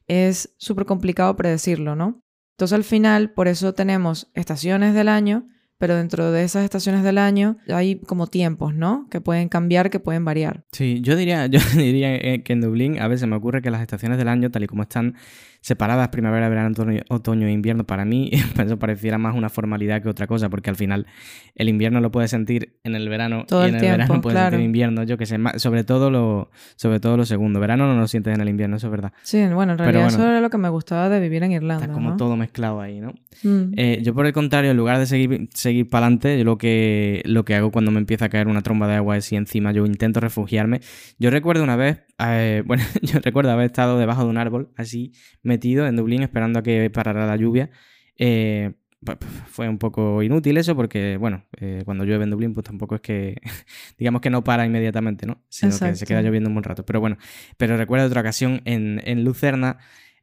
es 0.07 0.55
súper 0.59 0.87
complicado 0.87 1.35
predecirlo, 1.37 1.97
¿no? 1.97 2.23
Entonces 2.53 2.77
al 2.77 2.85
final, 2.85 3.33
por 3.33 3.49
eso 3.49 3.75
tenemos 3.75 4.31
estaciones 4.35 4.95
del 4.95 5.09
año, 5.09 5.49
pero 5.83 5.97
dentro 5.97 6.31
de 6.31 6.45
esas 6.45 6.63
estaciones 6.63 7.03
del 7.03 7.19
año 7.19 7.57
hay 7.67 7.97
como 7.97 8.29
tiempos, 8.29 8.73
¿no? 8.73 9.09
Que 9.11 9.21
pueden 9.21 9.49
cambiar, 9.49 9.91
que 9.91 9.99
pueden 9.99 10.25
variar. 10.25 10.63
Sí, 10.71 11.01
yo 11.03 11.17
diría, 11.17 11.47
yo 11.49 11.59
diría 11.75 12.15
eh, 12.15 12.45
que 12.45 12.53
en 12.53 12.61
Dublín 12.61 13.01
a 13.01 13.09
veces 13.09 13.27
me 13.27 13.35
ocurre 13.35 13.63
que 13.63 13.71
las 13.73 13.81
estaciones 13.81 14.17
del 14.17 14.29
año, 14.29 14.49
tal 14.53 14.63
y 14.63 14.69
como 14.69 14.85
están 14.85 15.17
separadas, 15.63 16.09
primavera, 16.09 16.49
verano, 16.49 16.71
otoño, 16.73 17.01
otoño 17.09 17.47
e 17.47 17.53
invierno, 17.53 17.85
para 17.85 18.05
mí 18.05 18.31
eso 18.59 18.79
pareciera 18.79 19.17
más 19.17 19.35
una 19.35 19.49
formalidad 19.49 20.03
que 20.03 20.09
otra 20.09 20.27
cosa, 20.27 20.51
porque 20.51 20.69
al 20.69 20.77
final 20.77 21.07
el 21.55 21.69
invierno 21.69 22.01
lo 22.01 22.11
puedes 22.11 22.31
sentir 22.31 22.79
en 22.85 22.95
el 22.95 23.09
verano 23.09 23.45
Todo 23.47 23.65
y 23.65 23.69
en 23.69 23.77
el 23.77 23.81
tiempo, 23.81 23.99
verano 23.99 24.21
puedes 24.21 24.35
claro. 24.35 24.51
sentir 24.51 24.67
invierno, 24.67 25.05
yo 25.05 25.17
que 25.17 25.25
sé, 25.25 25.39
sobre 25.57 25.85
todo 25.85 26.11
lo 26.11 26.51
sobre 26.77 27.01
todo 27.01 27.17
lo 27.17 27.25
segundo. 27.25 27.61
Verano 27.61 27.87
no 27.87 27.99
lo 27.99 28.09
sientes 28.09 28.35
en 28.35 28.41
el 28.41 28.49
invierno, 28.49 28.77
eso 28.77 28.89
es 28.89 28.91
verdad. 28.91 29.13
Sí, 29.23 29.39
bueno, 29.47 29.73
en 29.73 29.79
realidad 29.79 30.03
bueno. 30.03 30.19
eso 30.19 30.29
era 30.29 30.41
lo 30.41 30.51
que 30.51 30.59
me 30.59 30.69
gustaba 30.69 31.09
de 31.09 31.21
vivir 31.21 31.45
en 31.45 31.53
Irlanda, 31.53 31.85
Está 31.85 31.95
como 31.95 32.11
¿no? 32.11 32.17
todo 32.17 32.37
mezclado 32.37 32.81
ahí, 32.81 33.01
¿no? 33.01 33.15
Mm. 33.45 33.73
Eh, 33.77 34.01
yo 34.03 34.15
por 34.15 34.27
el 34.27 34.33
contrario, 34.33 34.73
en 34.73 34.77
lugar 34.77 34.99
de 34.99 35.07
seguir, 35.07 35.49
seguir 35.55 35.89
para 35.89 36.07
adelante, 36.07 36.39
yo 36.39 36.45
lo 36.45 36.59
que, 36.59 37.23
lo 37.25 37.45
que 37.45 37.55
hago 37.55 37.71
cuando 37.71 37.93
me 37.93 37.99
empieza 37.99 38.25
a 38.25 38.29
caer 38.29 38.49
una 38.49 38.63
tromba 38.63 38.89
de 38.89 38.97
agua 38.97 39.17
es 39.17 39.27
si 39.27 39.37
encima 39.37 39.71
yo 39.73 39.87
intento 39.87 40.19
refugiarme. 40.19 40.81
Yo 41.21 41.31
recuerdo 41.31 41.63
una 41.63 41.77
vez, 41.77 42.03
eh, 42.19 42.63
bueno, 42.67 42.83
yo 43.01 43.21
recuerdo 43.21 43.53
haber 43.53 43.67
estado 43.67 43.99
debajo 43.99 44.25
de 44.25 44.31
un 44.31 44.39
árbol, 44.39 44.71
así 44.77 45.13
metido 45.53 45.87
en 45.87 45.97
Dublín, 45.97 46.23
esperando 46.23 46.59
a 46.61 46.63
que 46.63 46.91
parara 46.91 47.27
la 47.27 47.37
lluvia. 47.37 47.71
Eh, 48.17 48.73
fue 49.49 49.69
un 49.69 49.79
poco 49.79 50.23
inútil 50.23 50.57
eso 50.59 50.77
porque, 50.77 51.17
bueno, 51.17 51.45
eh, 51.61 51.83
cuando 51.85 52.05
llueve 52.05 52.23
en 52.25 52.31
Dublín, 52.31 52.55
pues 52.55 52.65
tampoco 52.65 52.95
es 52.95 53.01
que, 53.01 53.37
digamos 53.99 54.21
que 54.21 54.31
no 54.31 54.45
para 54.45 54.65
inmediatamente, 54.65 55.27
¿no? 55.27 55.43
Sino 55.49 55.73
que 55.73 55.77
se 55.79 55.89
Exacto. 55.89 56.07
queda 56.07 56.23
lloviendo 56.23 56.49
un 56.49 56.55
buen 56.55 56.65
rato. 56.65 56.85
Pero 56.85 57.01
bueno, 57.01 57.17
pero 57.57 57.77
recuerdo 57.77 58.07
otra 58.07 58.21
ocasión 58.21 58.61
en, 58.65 59.01
en 59.05 59.25
Lucerna, 59.25 59.79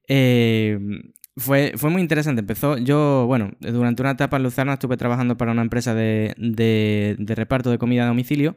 eh, 0.08 0.80
fue, 1.36 1.74
fue 1.78 1.90
muy 1.90 2.02
interesante. 2.02 2.40
Empezó, 2.42 2.78
yo, 2.78 3.26
bueno, 3.28 3.52
durante 3.60 4.02
una 4.02 4.12
etapa 4.12 4.38
en 4.38 4.44
Lucerna 4.44 4.74
estuve 4.74 4.98
trabajando 4.98 5.38
para 5.38 5.52
una 5.52 5.62
empresa 5.62 5.94
de, 5.94 6.34
de- 6.38 7.16
de 7.20 7.36
reparto 7.36 7.70
de 7.72 7.78
comida 7.78 8.04
a 8.04 8.08
domicilio 8.08 8.56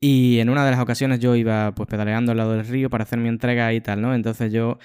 y 0.00 0.38
en 0.40 0.48
una 0.50 0.64
de 0.64 0.70
las 0.72 0.80
ocasiones 0.80 1.20
yo 1.20 1.36
iba 1.36 1.74
pues 1.74 1.88
pedaleando 1.88 2.32
al 2.32 2.38
lado 2.38 2.52
del 2.56 2.66
río 2.66 2.88
para 2.90 3.04
hacer 3.04 3.18
mi 3.18 3.28
entrega 3.28 3.72
y 3.74 3.80
tal, 3.82 4.00
¿no? 4.00 4.14
Entonces 4.14 4.52
yo 4.52 4.78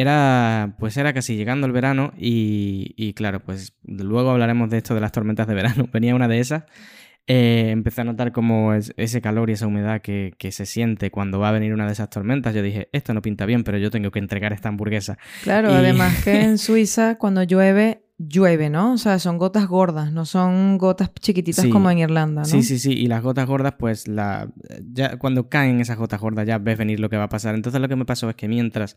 era, 0.00 0.76
pues 0.78 0.96
era 0.98 1.12
casi 1.12 1.36
llegando 1.36 1.66
el 1.66 1.72
verano 1.72 2.12
y, 2.18 2.94
y 2.96 3.14
claro, 3.14 3.40
pues 3.40 3.74
luego 3.84 4.30
hablaremos 4.30 4.70
de 4.70 4.76
esto 4.76 4.94
de 4.94 5.00
las 5.00 5.10
tormentas 5.10 5.46
de 5.48 5.54
verano. 5.54 5.88
Venía 5.92 6.14
una 6.14 6.28
de 6.28 6.38
esas. 6.38 6.64
eh, 7.26 7.70
empecé 7.70 8.02
a 8.02 8.04
notar 8.04 8.30
como 8.30 8.74
es- 8.74 8.92
ese 8.96 9.20
calor 9.20 9.50
y 9.50 9.54
esa 9.54 9.66
humedad 9.66 10.00
que, 10.02 10.34
que 10.38 10.52
se 10.52 10.66
siente 10.66 11.10
cuando 11.10 11.40
va 11.40 11.48
a 11.48 11.52
venir 11.52 11.72
una 11.74 11.86
de 11.86 11.92
esas 11.92 12.10
tormentas. 12.10 12.54
Yo 12.54 12.62
dije, 12.62 12.88
esto 12.92 13.14
no 13.14 13.22
pinta 13.22 13.46
bien, 13.46 13.64
pero 13.64 13.78
yo 13.78 13.90
tengo 13.90 14.10
que 14.12 14.18
entregar 14.20 14.52
esta 14.52 14.68
hamburguesa. 14.68 15.18
Claro, 15.42 15.70
Y- 15.72 15.74
además 15.74 16.22
que 16.22 16.42
en 16.42 16.58
Suiza 16.58 17.16
cuando 17.18 17.42
llueve, 17.42 18.02
llueve, 18.18 18.70
¿no? 18.70 18.94
O 18.94 18.98
sea, 18.98 19.18
son 19.18 19.36
gotas 19.36 19.66
gordas, 19.66 20.10
no 20.12 20.24
son 20.24 20.78
gotas 20.78 21.10
chiquititas 21.20 21.64
Sí. 21.64 21.70
como 21.70 21.90
en 21.90 21.98
Irlanda, 21.98 22.40
¿no? 22.42 22.46
Sí, 22.46 22.62
sí, 22.62 22.78
sí. 22.78 22.92
Y 22.92 23.06
las 23.08 23.22
gotas 23.22 23.46
gordas, 23.46 23.74
pues 23.78 24.08
la, 24.08 24.50
ya 24.90 25.18
cuando 25.18 25.48
caen 25.50 25.80
esas 25.80 25.98
gotas 25.98 26.20
gordas 26.20 26.46
ya 26.46 26.58
ves 26.58 26.78
venir 26.78 26.98
lo 26.98 27.10
que 27.10 27.16
va 27.18 27.24
a 27.24 27.28
pasar. 27.28 27.54
Entonces 27.54 27.80
lo 27.80 27.88
que 27.88 27.96
me 27.96 28.06
pasó 28.06 28.30
es 28.30 28.36
que 28.36 28.48
mientras 28.48 28.96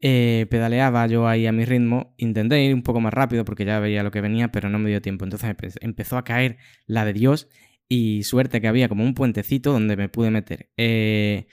eh, 0.00 0.46
pedaleaba 0.50 1.06
yo 1.08 1.26
ahí 1.26 1.46
a 1.46 1.52
mi 1.52 1.64
ritmo, 1.64 2.14
intenté 2.16 2.62
ir 2.64 2.74
un 2.74 2.82
poco 2.82 3.00
más 3.00 3.12
rápido 3.12 3.44
porque 3.44 3.64
ya 3.64 3.80
veía 3.80 4.02
lo 4.04 4.10
que 4.12 4.20
venía, 4.20 4.52
pero 4.52 4.68
no 4.70 4.78
me 4.78 4.88
dio 4.90 5.02
tiempo. 5.02 5.24
Entonces 5.24 5.50
empe- 5.50 5.76
empezó 5.80 6.16
a 6.16 6.24
caer 6.24 6.56
la 6.86 7.04
de 7.04 7.12
Dios 7.12 7.48
y 7.88 8.22
suerte 8.22 8.60
que 8.60 8.68
había 8.68 8.88
como 8.88 9.02
un 9.04 9.14
puentecito 9.14 9.72
donde 9.72 9.96
me 9.96 10.08
pude 10.08 10.30
meter. 10.30 10.70
Eh, 10.76 11.46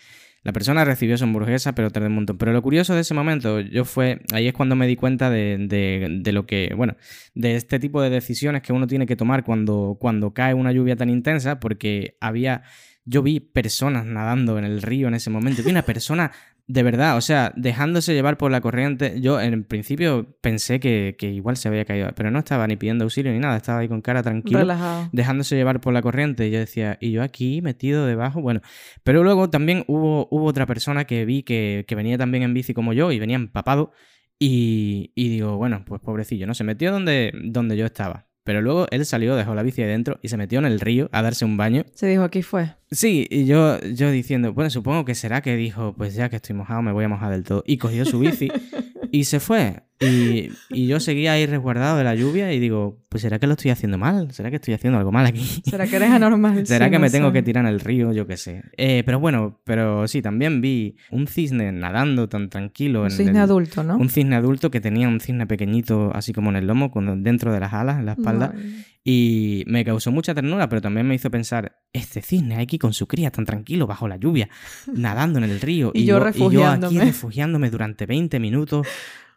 La 0.43 0.53
persona 0.53 0.83
recibió 0.83 1.17
su 1.17 1.24
hamburguesa, 1.24 1.75
pero 1.75 1.91
tardé 1.91 2.07
un 2.07 2.15
montón. 2.15 2.38
Pero 2.38 2.51
lo 2.51 2.62
curioso 2.63 2.95
de 2.95 3.01
ese 3.01 3.13
momento, 3.13 3.60
yo 3.60 3.86
fue, 3.86 4.21
ahí 4.33 4.48
es 4.48 4.53
cuando 4.53 4.75
me 4.75 4.88
di 4.88 4.95
cuenta 4.95 5.29
de, 5.29 5.57
de, 5.60 6.19
de, 6.21 6.31
lo 6.31 6.48
que, 6.48 6.74
bueno, 6.75 6.95
de 7.36 7.55
este 7.55 7.77
tipo 7.79 8.01
de 8.01 8.10
decisiones 8.10 8.63
que 8.63 8.74
uno 8.74 8.88
tiene 8.88 9.05
que 9.05 9.15
tomar 9.15 9.43
cuando, 9.43 9.98
cuando 10.00 10.33
cae 10.33 10.55
una 10.55 10.71
lluvia 10.71 10.95
tan 10.95 11.10
intensa, 11.10 11.60
porque 11.60 12.17
había, 12.19 12.63
yo 13.05 13.21
vi 13.21 13.39
personas 13.39 14.05
nadando 14.05 14.57
en 14.57 14.65
el 14.65 14.81
río 14.81 15.07
en 15.07 15.13
ese 15.13 15.29
momento. 15.29 15.62
Vi 15.63 15.69
una 15.69 15.81
persona 15.86 16.31
de 16.71 16.83
verdad, 16.83 17.17
o 17.17 17.21
sea, 17.21 17.51
dejándose 17.57 18.13
llevar 18.13 18.37
por 18.37 18.49
la 18.49 18.61
corriente, 18.61 19.19
yo 19.19 19.41
en 19.41 19.65
principio 19.65 20.37
pensé 20.39 20.79
que, 20.79 21.17
que, 21.17 21.29
igual 21.29 21.57
se 21.57 21.67
había 21.67 21.83
caído, 21.83 22.09
pero 22.15 22.31
no 22.31 22.39
estaba 22.39 22.65
ni 22.65 22.77
pidiendo 22.77 23.03
auxilio 23.03 23.33
ni 23.33 23.39
nada, 23.39 23.57
estaba 23.57 23.79
ahí 23.79 23.89
con 23.89 24.01
cara 24.01 24.23
tranquila, 24.23 24.59
Relajado. 24.59 25.09
dejándose 25.11 25.57
llevar 25.57 25.81
por 25.81 25.93
la 25.93 26.01
corriente. 26.01 26.47
Y 26.47 26.51
yo 26.51 26.59
decía, 26.59 26.97
y 27.01 27.11
yo 27.11 27.23
aquí 27.23 27.61
metido 27.61 28.05
debajo, 28.05 28.41
bueno. 28.41 28.61
Pero 29.03 29.21
luego 29.21 29.49
también 29.49 29.83
hubo, 29.87 30.29
hubo 30.31 30.45
otra 30.45 30.65
persona 30.65 31.03
que 31.03 31.25
vi 31.25 31.43
que, 31.43 31.83
que 31.87 31.95
venía 31.95 32.17
también 32.17 32.43
en 32.43 32.53
bici 32.53 32.73
como 32.73 32.93
yo 32.93 33.11
y 33.11 33.19
venía 33.19 33.35
empapado. 33.35 33.91
Y, 34.39 35.11
y 35.13 35.27
digo, 35.27 35.57
bueno, 35.57 35.83
pues 35.85 36.01
pobrecillo, 36.01 36.47
¿no? 36.47 36.53
Se 36.53 36.63
metió 36.63 36.91
donde, 36.93 37.33
donde 37.43 37.75
yo 37.75 37.85
estaba. 37.85 38.30
Pero 38.43 38.62
luego 38.62 38.88
él 38.91 39.05
salió, 39.05 39.36
dejó 39.36 39.53
la 39.53 39.63
bici 39.63 39.81
ahí 39.81 39.89
dentro 39.89 40.19
y 40.21 40.29
se 40.29 40.38
metió 40.38 40.60
en 40.60 40.65
el 40.65 40.79
río 40.79 41.10
a 41.12 41.21
darse 41.21 41.45
un 41.45 41.57
baño. 41.57 41.86
Se 41.93 42.07
dijo, 42.07 42.24
aquí 42.24 42.41
fue. 42.41 42.75
Sí, 42.89 43.27
y 43.29 43.45
yo, 43.45 43.79
yo 43.81 44.10
diciendo, 44.10 44.53
bueno, 44.53 44.69
supongo 44.69 45.05
que 45.05 45.15
será 45.15 45.41
que 45.41 45.55
dijo, 45.55 45.93
pues 45.95 46.15
ya 46.15 46.29
que 46.29 46.38
estoy 46.38 46.55
mojado, 46.55 46.81
me 46.81 46.91
voy 46.91 47.05
a 47.05 47.07
mojar 47.07 47.31
del 47.31 47.43
todo. 47.43 47.63
Y 47.67 47.77
cogió 47.77 48.03
su 48.05 48.19
bici 48.19 48.50
y 49.12 49.25
se 49.25 49.39
fue. 49.39 49.83
Y, 50.01 50.51
y, 50.70 50.88
yo 50.88 51.00
seguía 51.00 51.34
ahí 51.34 51.46
resguardado 51.46 51.98
de 51.98 52.03
la 52.03 52.15
lluvia 52.15 52.51
y 52.53 52.60
digo, 52.60 52.98
pues 53.08 53.22
será 53.22 53.38
que 53.39 53.46
lo 53.48 53.53
estoy 53.53 53.72
haciendo 53.72 53.98
mal, 53.98 54.31
será 54.31 54.50
que 54.50 54.55
estoy 54.55 54.74
haciendo 54.74 54.98
algo 54.98 55.12
mal 55.12 55.25
aquí. 55.25 55.62
¿Será 55.63 55.86
que 55.86 55.96
eres 55.96 56.10
anormal? 56.10 56.65
¿Será 56.65 56.86
Sí, 56.86 56.91
que 56.91 56.98
no 56.98 57.01
me 57.01 57.10
tengo 57.10 57.31
que 57.31 57.43
tirar 57.43 57.65
en 57.65 57.72
el 57.72 57.79
río? 57.79 58.12
Yo 58.12 58.25
qué 58.25 58.36
sé. 58.38 58.63
Eh, 58.77 59.03
pero 59.05 59.20
bueno, 59.20 59.60
pero 59.63 60.08
sí, 60.08 60.22
también 60.22 60.60
vi 60.62 60.96
un 61.12 61.27
cisne 61.27 61.72
nadando 61.72 62.27
tan 62.27 62.50
tranquilo. 62.50 63.01
Un 63.01 63.05
en 63.05 63.12
cisne 63.12 63.31
el- 63.31 63.38
adulto, 63.38 63.84
¿no? 63.84 63.98
Un 63.98 64.10
cisne 64.10 64.36
adulto 64.36 64.72
que 64.72 64.81
tenía 64.81 65.08
un 65.08 65.20
cisne 65.20 65.46
pequeñito, 65.46 66.12
así 66.15 66.34
como 66.34 66.50
en 66.50 66.55
el 66.55 66.67
lomo, 66.67 66.89
con, 66.91 67.24
dentro 67.24 67.53
de 67.53 67.60
las 67.60 67.74
alas, 67.74 68.00
en 68.00 68.05
la 68.08 68.13
espalda. 68.13 68.53
Ay. 68.55 68.86
Y 69.03 69.63
me 69.65 69.84
causó 69.84 70.12
mucha 70.12 70.36
ternura, 70.36 70.70
pero 70.70 70.79
también 70.79 71.08
me 71.08 71.15
hizo 71.15 71.31
pensar, 71.31 71.79
este 71.91 72.22
cisne 72.22 72.58
aquí 72.58 72.77
con 72.77 72.93
su 72.93 73.08
cría 73.08 73.31
tan 73.31 73.46
tranquilo 73.46 73.88
bajo 73.88 74.08
la 74.08 74.17
lluvia, 74.17 74.48
nadando 74.96 75.39
en 75.39 75.46
el 75.46 75.60
río. 75.60 75.91
Y 75.93 76.05
yo 76.05 76.17
y 76.36 76.50
yo 76.51 76.67
aquí 76.67 77.00
refugiándome 77.00 77.72
durante 77.72 78.05
20 78.05 78.39
minutos 78.39 78.88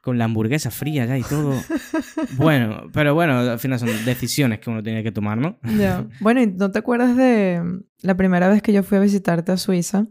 con 0.04 0.18
la 0.18 0.26
hamburguesa 0.26 0.70
fría 0.70 1.06
ya 1.06 1.16
y 1.18 1.22
todo. 1.22 1.54
Bueno, 2.36 2.88
pero 2.92 3.14
bueno, 3.14 3.38
al 3.38 3.58
final 3.58 3.78
son 3.78 3.88
decisiones 4.04 4.60
que 4.60 4.68
uno 4.70 4.82
tiene 4.82 5.02
que 5.02 5.12
tomar, 5.12 5.38
¿no? 5.38 5.58
Bueno, 6.20 6.42
¿y 6.42 6.46
no 6.46 6.70
te 6.70 6.78
acuerdas 6.78 7.16
de 7.16 7.62
la 8.02 8.16
primera 8.16 8.48
vez 8.48 8.60
que 8.62 8.72
yo 8.72 8.82
fui 8.82 8.98
a 8.98 9.00
visitarte 9.00 9.52
a 9.52 9.56
Suiza? 9.56 10.06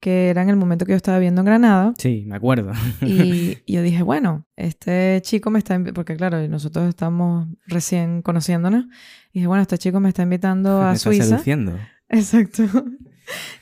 Que 0.00 0.28
era 0.28 0.42
en 0.42 0.50
el 0.50 0.56
momento 0.56 0.84
que 0.86 0.92
yo 0.92 0.96
estaba 0.96 1.18
viviendo 1.18 1.40
en 1.40 1.46
Granada. 1.46 1.94
Sí, 1.98 2.24
me 2.26 2.36
acuerdo. 2.36 2.72
Y 3.00 3.58
y 3.66 3.72
yo 3.72 3.82
dije, 3.82 4.02
bueno, 4.02 4.46
este 4.54 5.20
chico 5.22 5.50
me 5.50 5.58
está... 5.58 5.82
Porque 5.94 6.16
claro, 6.16 6.46
nosotros 6.48 6.88
estamos 6.88 7.48
recién 7.66 8.22
conociéndonos. 8.22 8.84
Y 9.32 9.40
dije, 9.40 9.46
bueno, 9.46 9.62
este 9.62 9.78
chico 9.78 9.98
me 9.98 10.10
está 10.10 10.22
invitando 10.22 10.82
a 10.82 10.90
me 10.90 10.96
está 10.96 11.10
Suiza. 11.10 11.24
seduciendo. 11.24 11.78
Exacto. 12.08 12.62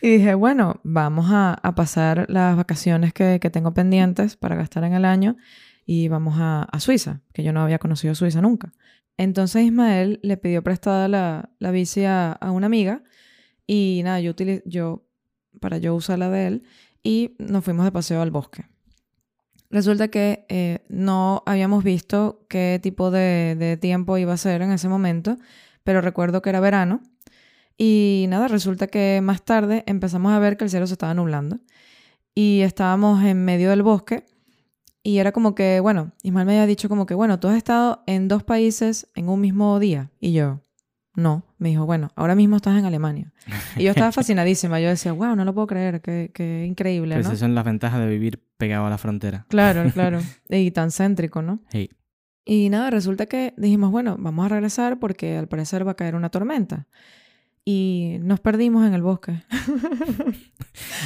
Y 0.01 0.19
dije, 0.19 0.35
bueno, 0.35 0.81
vamos 0.85 1.27
a, 1.31 1.59
pasar 1.75 2.27
las 2.29 2.57
vacaciones 2.57 3.13
que, 3.13 3.39
que 3.41 3.51
tengo 3.51 3.75
pendientes 3.75 4.37
para 4.37 4.57
gastar 4.57 4.85
en 4.85 4.93
el 4.93 5.05
año 5.05 5.37
y 5.87 6.09
vamos 6.09 6.35
a, 6.39 6.69
Suiza, 6.79 7.21
que 7.33 7.43
yo 7.43 7.53
no 7.53 7.63
había 7.63 7.79
conocido 7.79 8.15
Suiza 8.15 8.41
nunca. 8.41 8.73
Entonces 9.17 9.65
Ismael 9.65 10.21
le 10.23 10.37
pidió 10.37 10.63
prestada 10.63 11.09
la, 11.09 11.51
la 11.59 11.71
bici 11.71 12.05
a, 12.05 12.33
a 12.33 12.51
una 12.51 12.67
amiga 12.67 13.03
y 13.67 14.03
nada, 14.05 14.21
yo, 14.21 14.35
utili- 14.35 14.63
yo, 14.67 15.07
para 15.61 15.79
yo 15.79 15.95
usar 15.95 16.19
la 16.19 16.31
de 16.31 16.47
él 16.47 16.63
y 17.03 17.37
nos 17.39 17.65
fuimos 17.65 17.85
de 17.85 17.93
paseo 17.93 18.23
al 18.23 18.31
bosque. 18.31 18.67
Resulta 19.71 20.09
que 20.09 20.47
eh, 20.49 20.85
no 20.89 21.43
habíamos 21.47 21.83
visto 21.83 22.47
qué 22.49 22.79
tipo 22.83 23.11
de, 23.11 23.57
de 23.59 23.77
tiempo 23.77 24.19
iba 24.19 24.33
a 24.33 24.37
ser 24.37 24.63
en 24.63 24.71
ese 24.71 24.89
momento, 24.89 25.37
pero 25.83 26.01
recuerdo 26.01 26.43
que 26.43 26.51
era 26.51 26.61
verano 26.61 27.03
y 27.77 28.27
nada, 28.29 28.49
resulta 28.49 28.87
que 28.87 29.21
más 29.23 29.43
tarde 29.43 29.83
empezamos 29.87 30.33
a 30.33 30.39
ver 30.39 30.57
que 30.57 30.65
el 30.65 30.71
cielo 30.71 30.87
se 30.87 30.95
estaba 30.95 31.15
nublando. 31.15 31.59
Y 32.35 32.61
estábamos 32.63 33.23
en 33.25 33.45
medio 33.45 33.71
del 33.71 33.83
bosque. 33.83 34.27
Y 35.03 35.19
era 35.19 35.33
como 35.33 35.55
que, 35.55 35.81
bueno, 35.81 36.13
Ismael 36.23 36.47
me 36.47 36.53
había 36.53 36.67
dicho 36.67 36.89
como 36.89 37.07
que, 37.07 37.15
bueno, 37.15 37.39
tú 37.39 37.49
has 37.49 37.57
estado 37.57 38.03
en 38.07 38.27
dos 38.27 38.43
países 38.43 39.09
en 39.15 39.29
un 39.29 39.41
mismo 39.41 39.79
día. 39.79 40.11
Y 40.19 40.33
yo, 40.33 40.61
no. 41.15 41.45
Me 41.59 41.69
dijo, 41.71 41.85
bueno, 41.87 42.11
ahora 42.17 42.35
mismo 42.35 42.57
estás 42.57 42.79
en 42.79 42.85
Alemania. 42.87 43.33
Y 43.77 43.85
yo 43.85 43.91
estaba 43.91 44.13
fascinadísima. 44.13 44.81
Yo 44.81 44.89
decía, 44.89 45.13
wow, 45.13 45.37
no 45.37 45.45
lo 45.45 45.55
puedo 45.55 45.67
creer, 45.67 46.01
qué, 46.01 46.31
qué 46.35 46.65
increíble, 46.67 47.15
Pues 47.17 47.27
¿no? 47.27 47.33
esas 47.33 47.41
son 47.41 47.55
las 47.55 47.65
ventajas 47.65 48.01
de 48.01 48.07
vivir 48.07 48.43
pegado 48.57 48.87
a 48.87 48.91
la 48.91 48.99
frontera. 48.99 49.47
Claro, 49.49 49.89
claro. 49.93 50.21
Y 50.49 50.71
tan 50.71 50.91
céntrico, 50.91 51.43
¿no? 51.43 51.61
Hey. 51.71 51.91
Y 52.47 52.69
nada, 52.69 52.91
resulta 52.91 53.27
que 53.27 53.55
dijimos, 53.57 53.91
bueno, 53.91 54.17
vamos 54.19 54.47
a 54.47 54.49
regresar 54.49 54.99
porque 54.99 55.37
al 55.37 55.49
parecer 55.49 55.87
va 55.87 55.93
a 55.93 55.97
caer 55.97 56.15
una 56.15 56.31
tormenta. 56.31 56.89
Y 57.67 58.19
nos 58.21 58.41
perdimos 58.41 58.87
en 58.87 58.93
el 58.93 59.01
bosque. 59.03 59.43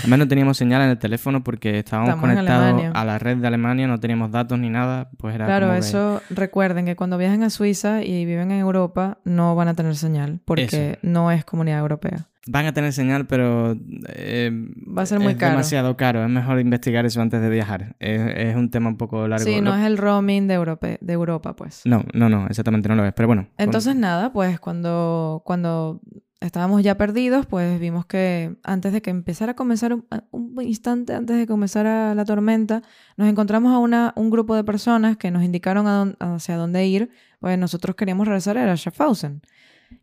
Además 0.00 0.18
no 0.18 0.28
teníamos 0.28 0.56
señal 0.56 0.82
en 0.82 0.88
el 0.90 0.98
teléfono 0.98 1.44
porque 1.44 1.78
estábamos 1.78 2.10
Estamos 2.10 2.30
conectados 2.34 2.82
a 2.94 3.04
la 3.04 3.18
red 3.18 3.36
de 3.36 3.46
Alemania, 3.46 3.86
no 3.86 4.00
teníamos 4.00 4.30
datos 4.32 4.58
ni 4.58 4.68
nada, 4.70 5.10
pues 5.18 5.34
era 5.34 5.46
Claro, 5.46 5.66
como 5.68 5.74
que- 5.80 5.86
eso 5.86 6.20
recuerden 6.30 6.84
que 6.86 6.96
cuando 6.96 7.16
viajen 7.18 7.42
a 7.44 7.50
Suiza 7.50 8.02
y 8.02 8.24
viven 8.24 8.50
en 8.50 8.58
Europa 8.60 9.18
no 9.24 9.54
van 9.54 9.68
a 9.68 9.74
tener 9.74 9.94
señal 9.94 10.40
porque 10.44 10.64
Eso. 10.92 10.98
no 11.02 11.30
es 11.30 11.44
comunidad 11.44 11.78
europea. 11.80 12.26
Van 12.50 12.64
a 12.64 12.72
tener 12.72 12.92
señal, 12.94 13.26
pero 13.26 13.76
eh, 14.08 14.50
Va 14.96 15.02
a 15.02 15.06
ser 15.06 15.20
muy 15.20 15.32
es 15.32 15.38
caro. 15.38 15.50
demasiado 15.52 15.96
caro. 15.98 16.24
Es 16.24 16.30
mejor 16.30 16.58
investigar 16.58 17.04
eso 17.04 17.20
antes 17.20 17.42
de 17.42 17.50
viajar. 17.50 17.94
Es, 18.00 18.20
es 18.36 18.56
un 18.56 18.70
tema 18.70 18.88
un 18.88 18.96
poco 18.96 19.28
largo. 19.28 19.44
Sí, 19.44 19.60
no 19.60 19.72
Lo- 19.72 19.76
es 19.76 19.84
el 19.86 19.98
roaming 19.98 20.48
de, 20.48 20.54
Europa, 20.54 21.54
pues. 21.54 21.82
no, 21.84 22.04
no, 22.14 22.30
no, 22.30 22.46
exactamente 22.46 22.88
no 22.88 22.94
lo 22.94 23.04
es. 23.04 23.12
Pero 23.12 23.26
bueno. 23.26 23.42
con- 23.42 23.52
Entonces 23.58 23.94
nada, 23.96 24.32
pues 24.32 24.58
cuando, 24.60 25.42
cuando 25.44 26.00
estábamos 26.40 26.82
ya 26.82 26.96
perdidos, 26.96 27.46
pues 27.46 27.80
vimos 27.80 28.06
que 28.06 28.56
antes 28.62 28.92
de 28.92 29.02
que 29.02 29.10
empezara 29.10 29.52
a 29.52 29.56
comenzar, 29.56 29.92
un, 29.92 30.62
instante 30.62 31.14
antes 31.14 31.36
de 31.36 31.42
que 31.42 31.48
comenzara 31.48 32.14
la 32.14 32.24
tormenta, 32.24 32.82
nos 33.16 33.28
encontramos 33.28 33.72
a 33.72 33.78
una, 33.78 34.12
un 34.16 34.30
grupo 34.30 34.54
de 34.54 34.64
personas 34.64 35.16
que 35.16 35.30
nos 35.30 35.42
indicaron 35.42 36.16
hacia 36.20 36.56
dónde 36.56 36.86
ir, 36.86 37.10
pues 37.40 37.58
nosotros 37.58 37.96
queríamos 37.96 38.26
regresar 38.26 38.58
a 38.58 38.76
Schaffhausen. 38.76 39.42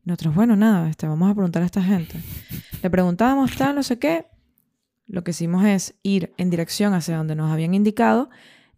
Nosotros, 0.04 0.36
bueno, 0.36 0.56
nada, 0.56 0.90
este, 0.90 1.08
vamos 1.08 1.32
a 1.32 1.36
preguntar 1.36 1.62
a 1.62 1.66
esta 1.66 1.82
gente. 1.82 2.20
Le 2.82 2.90
preguntábamos 2.90 3.56
tal, 3.56 3.76
no 3.76 3.84
sé 3.84 4.00
qué. 4.00 4.26
Lo 5.08 5.24
que 5.24 5.32
hicimos 5.32 5.64
es 5.66 5.96
ir 6.02 6.34
en 6.38 6.50
dirección 6.50 6.94
hacia 6.94 7.18
donde 7.18 7.36
nos 7.36 7.52
habían 7.52 7.76
indicado 7.76 8.30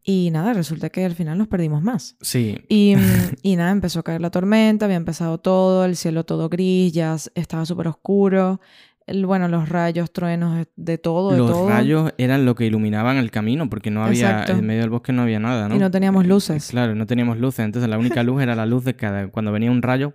y 0.10 0.32
nada, 0.32 0.54
resulta 0.54 0.90
que 0.90 1.04
al 1.04 1.16
final 1.16 1.38
nos 1.38 1.50
perdimos 1.50 1.84
más. 1.84 2.16
Sí, 2.22 2.58
Y, 2.70 2.96
mm, 2.96 3.00
y 3.44 3.56
nada, 3.58 3.72
empezó 3.72 4.00
a 4.00 4.04
caer 4.04 4.22
la 4.22 4.30
tormenta, 4.32 4.86
había 4.86 4.96
empezado 4.96 5.38
todo, 5.40 5.84
el 5.84 5.98
cielo 5.98 6.24
todo 6.24 6.48
gris, 6.48 6.94
ya 6.94 7.18
estaba 7.36 7.66
súper 7.66 7.90
oscuro. 7.90 8.62
El, 9.06 9.26
bueno, 9.26 9.48
los 9.50 9.68
rayos, 9.70 10.12
truenos, 10.14 10.56
de- 10.58 10.68
de 10.78 10.98
todo, 10.98 11.32
de 11.32 11.38
los 11.40 11.52
todo. 11.52 11.68
rayos 11.70 12.14
eran 12.18 12.46
lo 12.46 12.56
que 12.56 12.66
iluminaban 12.66 13.18
el 13.18 13.32
camino 13.32 13.70
porque 13.70 13.90
no 13.92 14.02
había, 14.04 14.30
Exacto. 14.32 14.54
en 14.54 14.66
medio 14.66 14.82
del 14.82 14.90
bosque 14.90 15.12
no 15.12 15.24
había 15.24 15.40
nada, 15.40 15.68
¿no? 15.68 15.76
Y 15.76 15.80
no 15.80 15.92
teníamos 15.92 16.26
luces. 16.26 16.68
Claro, 16.72 16.96
no 16.96 17.06
teníamos 17.06 17.38
luces. 17.38 17.66
Entonces 17.66 17.90
la 17.90 17.98
única 17.98 18.24
luz 18.24 18.42
era 18.42 18.56
la 18.56 18.66
luz 18.66 18.84
de 18.86 18.96
cada... 18.96 19.28
Cuando 19.28 19.52
venía 19.52 19.72
un 19.72 19.82
rayo... 19.82 20.14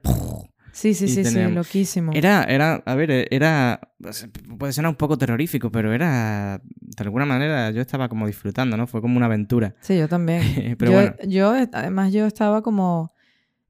sí, 0.73 0.95
sí, 0.95 1.07
sí, 1.09 1.23
teníamos- 1.23 1.55
loquísimo. 1.55 2.13
Era, 2.15 2.45
era, 2.45 2.83
a 2.85 2.95
ver, 2.95 3.29
era, 3.31 3.81
puede 4.59 4.73
sonar 4.73 4.91
un 4.91 4.97
poco 4.97 5.17
terrorífico, 5.19 5.71
pero 5.71 5.93
era, 5.93 6.61
de 6.65 7.03
alguna 7.05 7.25
manera, 7.27 7.71
yo 7.71 7.81
estaba 7.81 8.09
como 8.09 8.27
disfrutando, 8.27 8.77
¿no? 8.77 8.87
Fue 8.87 9.01
como 9.01 9.17
una 9.17 9.27
aventura. 9.27 9.75
Sí, 9.81 9.97
yo 9.99 10.09
también. 10.09 10.43
Pero 10.79 10.91
yo, 10.93 10.97
bueno. 10.99 11.15
yo, 11.27 11.55
además, 11.73 12.13
yo 12.13 12.27
estaba 12.27 12.63
como, 12.63 13.15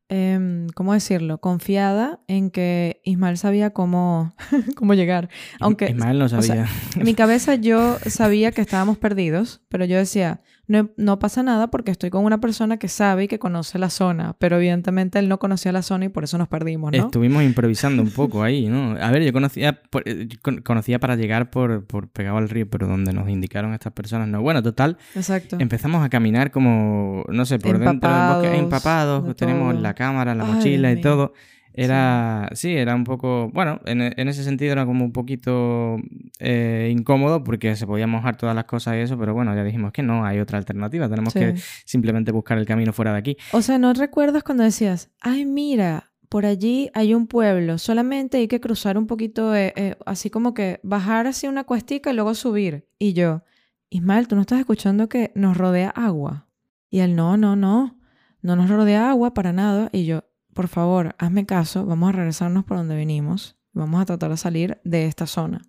em, 0.08 0.68
¿cómo 0.74 0.92
decirlo? 0.92 1.38
Confiada 1.38 2.20
en 2.28 2.50
que 2.50 3.00
Ismael 3.04 3.36
sabía 3.38 3.70
cómo, 3.70 4.34
cómo 4.76 4.94
llegar. 4.94 5.28
Aunque 5.60 5.90
Ismael 5.90 6.18
no 6.18 6.28
sea, 6.28 6.42
sabía. 6.42 6.66
en 6.96 7.04
mi 7.04 7.14
cabeza 7.14 7.54
yo 7.54 7.98
sabía 8.06 8.52
que 8.52 8.60
estábamos 8.60 8.98
perdidos, 8.98 9.62
pero 9.68 9.84
yo 9.84 9.96
decía, 9.96 10.40
no, 10.72 10.90
no 10.96 11.18
pasa 11.18 11.42
nada 11.42 11.68
porque 11.70 11.90
estoy 11.90 12.10
con 12.10 12.24
una 12.24 12.40
persona 12.40 12.78
que 12.78 12.88
sabe 12.88 13.24
y 13.24 13.28
que 13.28 13.38
conoce 13.38 13.78
la 13.78 13.90
zona, 13.90 14.34
pero 14.38 14.56
evidentemente 14.56 15.18
él 15.18 15.28
no 15.28 15.38
conocía 15.38 15.70
la 15.70 15.82
zona 15.82 16.06
y 16.06 16.08
por 16.08 16.24
eso 16.24 16.38
nos 16.38 16.48
perdimos, 16.48 16.90
¿no? 16.92 16.98
Estuvimos 16.98 17.42
improvisando 17.42 18.02
un 18.02 18.10
poco 18.10 18.42
ahí, 18.42 18.66
¿no? 18.66 18.96
A 19.00 19.10
ver, 19.10 19.22
yo 19.22 19.32
conocía, 19.32 19.80
por- 19.90 20.02
eh, 20.06 20.28
con- 20.42 20.62
conocía 20.62 20.98
para 20.98 21.14
llegar 21.16 21.50
por, 21.50 21.84
por 21.84 22.08
pegado 22.08 22.38
al 22.38 22.48
río, 22.48 22.68
pero 22.68 22.86
donde 22.88 23.12
nos 23.12 23.28
indicaron 23.28 23.74
estas 23.74 23.92
personas, 23.92 24.26
no. 24.28 24.42
Bueno, 24.42 24.62
total, 24.62 24.96
Exacto. 25.14 25.56
empezamos 25.60 26.04
a 26.04 26.08
caminar 26.08 26.50
como, 26.50 27.24
no 27.28 27.44
sé, 27.44 27.58
por 27.58 27.78
dentro 27.78 28.10
del 28.12 28.26
bosque, 28.26 28.46
Empapados, 28.56 28.58
empapados, 28.58 29.26
de 29.28 29.34
tenemos 29.34 29.74
la 29.76 29.94
cámara, 29.94 30.34
la 30.34 30.44
Ay, 30.44 30.52
mochila 30.54 30.92
y 30.92 31.00
todo. 31.00 31.32
Era, 31.74 32.48
sí. 32.54 32.74
era 32.76 32.94
un 32.94 33.04
poco, 33.04 33.50
bueno, 33.52 33.80
en, 33.86 34.00
en 34.02 34.28
ese 34.28 34.44
sentido 34.44 34.72
era 34.72 34.84
como 34.86 35.04
un 35.04 35.12
poquito 35.12 35.96
eh, 36.38 36.90
incómodo 36.96 37.44
porque 37.44 37.76
se 37.76 37.86
podían 37.86 38.10
mojar 38.10 38.36
todas 38.36 38.54
las 38.54 38.64
cosas 38.64 38.94
y 38.96 38.98
eso, 38.98 39.18
pero 39.18 39.34
bueno, 39.34 39.54
ya 39.54 39.64
dijimos 39.64 39.92
que 39.92 40.02
no, 40.02 40.24
hay 40.24 40.38
otra 40.38 40.58
alternativa, 40.58 41.08
tenemos 41.08 41.32
Sí. 41.32 41.38
que 41.40 41.54
simplemente 41.84 42.32
buscar 42.32 42.58
el 42.58 42.66
camino 42.66 42.92
fuera 42.92 43.12
de 43.12 43.18
aquí. 43.18 43.36
O 43.52 43.62
sea, 43.62 43.78
¿no 43.78 43.92
recuerdas 43.94 44.42
cuando 44.42 44.64
decías, 44.64 45.10
ay, 45.20 45.46
mira, 45.46 46.12
por 46.28 46.46
allí 46.46 46.90
hay 46.94 47.14
un 47.14 47.26
pueblo, 47.26 47.78
solamente 47.78 48.38
hay 48.38 48.48
que 48.48 48.60
cruzar 48.60 48.96
un 48.98 49.06
poquito, 49.06 49.54
eh, 49.54 49.72
eh, 49.76 49.96
así 50.06 50.30
como 50.30 50.54
que 50.54 50.80
bajar 50.82 51.26
hacia 51.26 51.48
una 51.50 51.64
cuestica 51.64 52.10
y 52.10 52.14
luego 52.14 52.34
subir. 52.34 52.86
Y 52.98 53.12
yo, 53.12 53.42
Ismael, 53.90 54.28
¿tú 54.28 54.34
no 54.34 54.40
estás 54.42 54.58
escuchando 54.60 55.08
que 55.08 55.32
nos 55.34 55.56
rodea 55.56 55.90
agua? 55.90 56.48
Y 56.90 57.00
él, 57.00 57.14
no, 57.16 57.36
no, 57.36 57.56
no, 57.56 57.98
no 58.42 58.56
nos 58.56 58.68
rodea 58.70 59.10
agua 59.10 59.34
para 59.34 59.52
nada. 59.52 59.88
Y 59.92 60.04
yo, 60.06 60.24
por 60.54 60.68
favor, 60.68 61.14
hazme 61.18 61.46
caso, 61.46 61.86
vamos 61.86 62.10
a 62.10 62.12
regresarnos 62.12 62.64
por 62.64 62.76
donde 62.76 62.96
vinimos, 62.96 63.56
vamos 63.72 64.00
a 64.00 64.06
tratar 64.06 64.30
de 64.30 64.36
salir 64.36 64.80
de 64.84 65.06
esta 65.06 65.26
zona. 65.26 65.62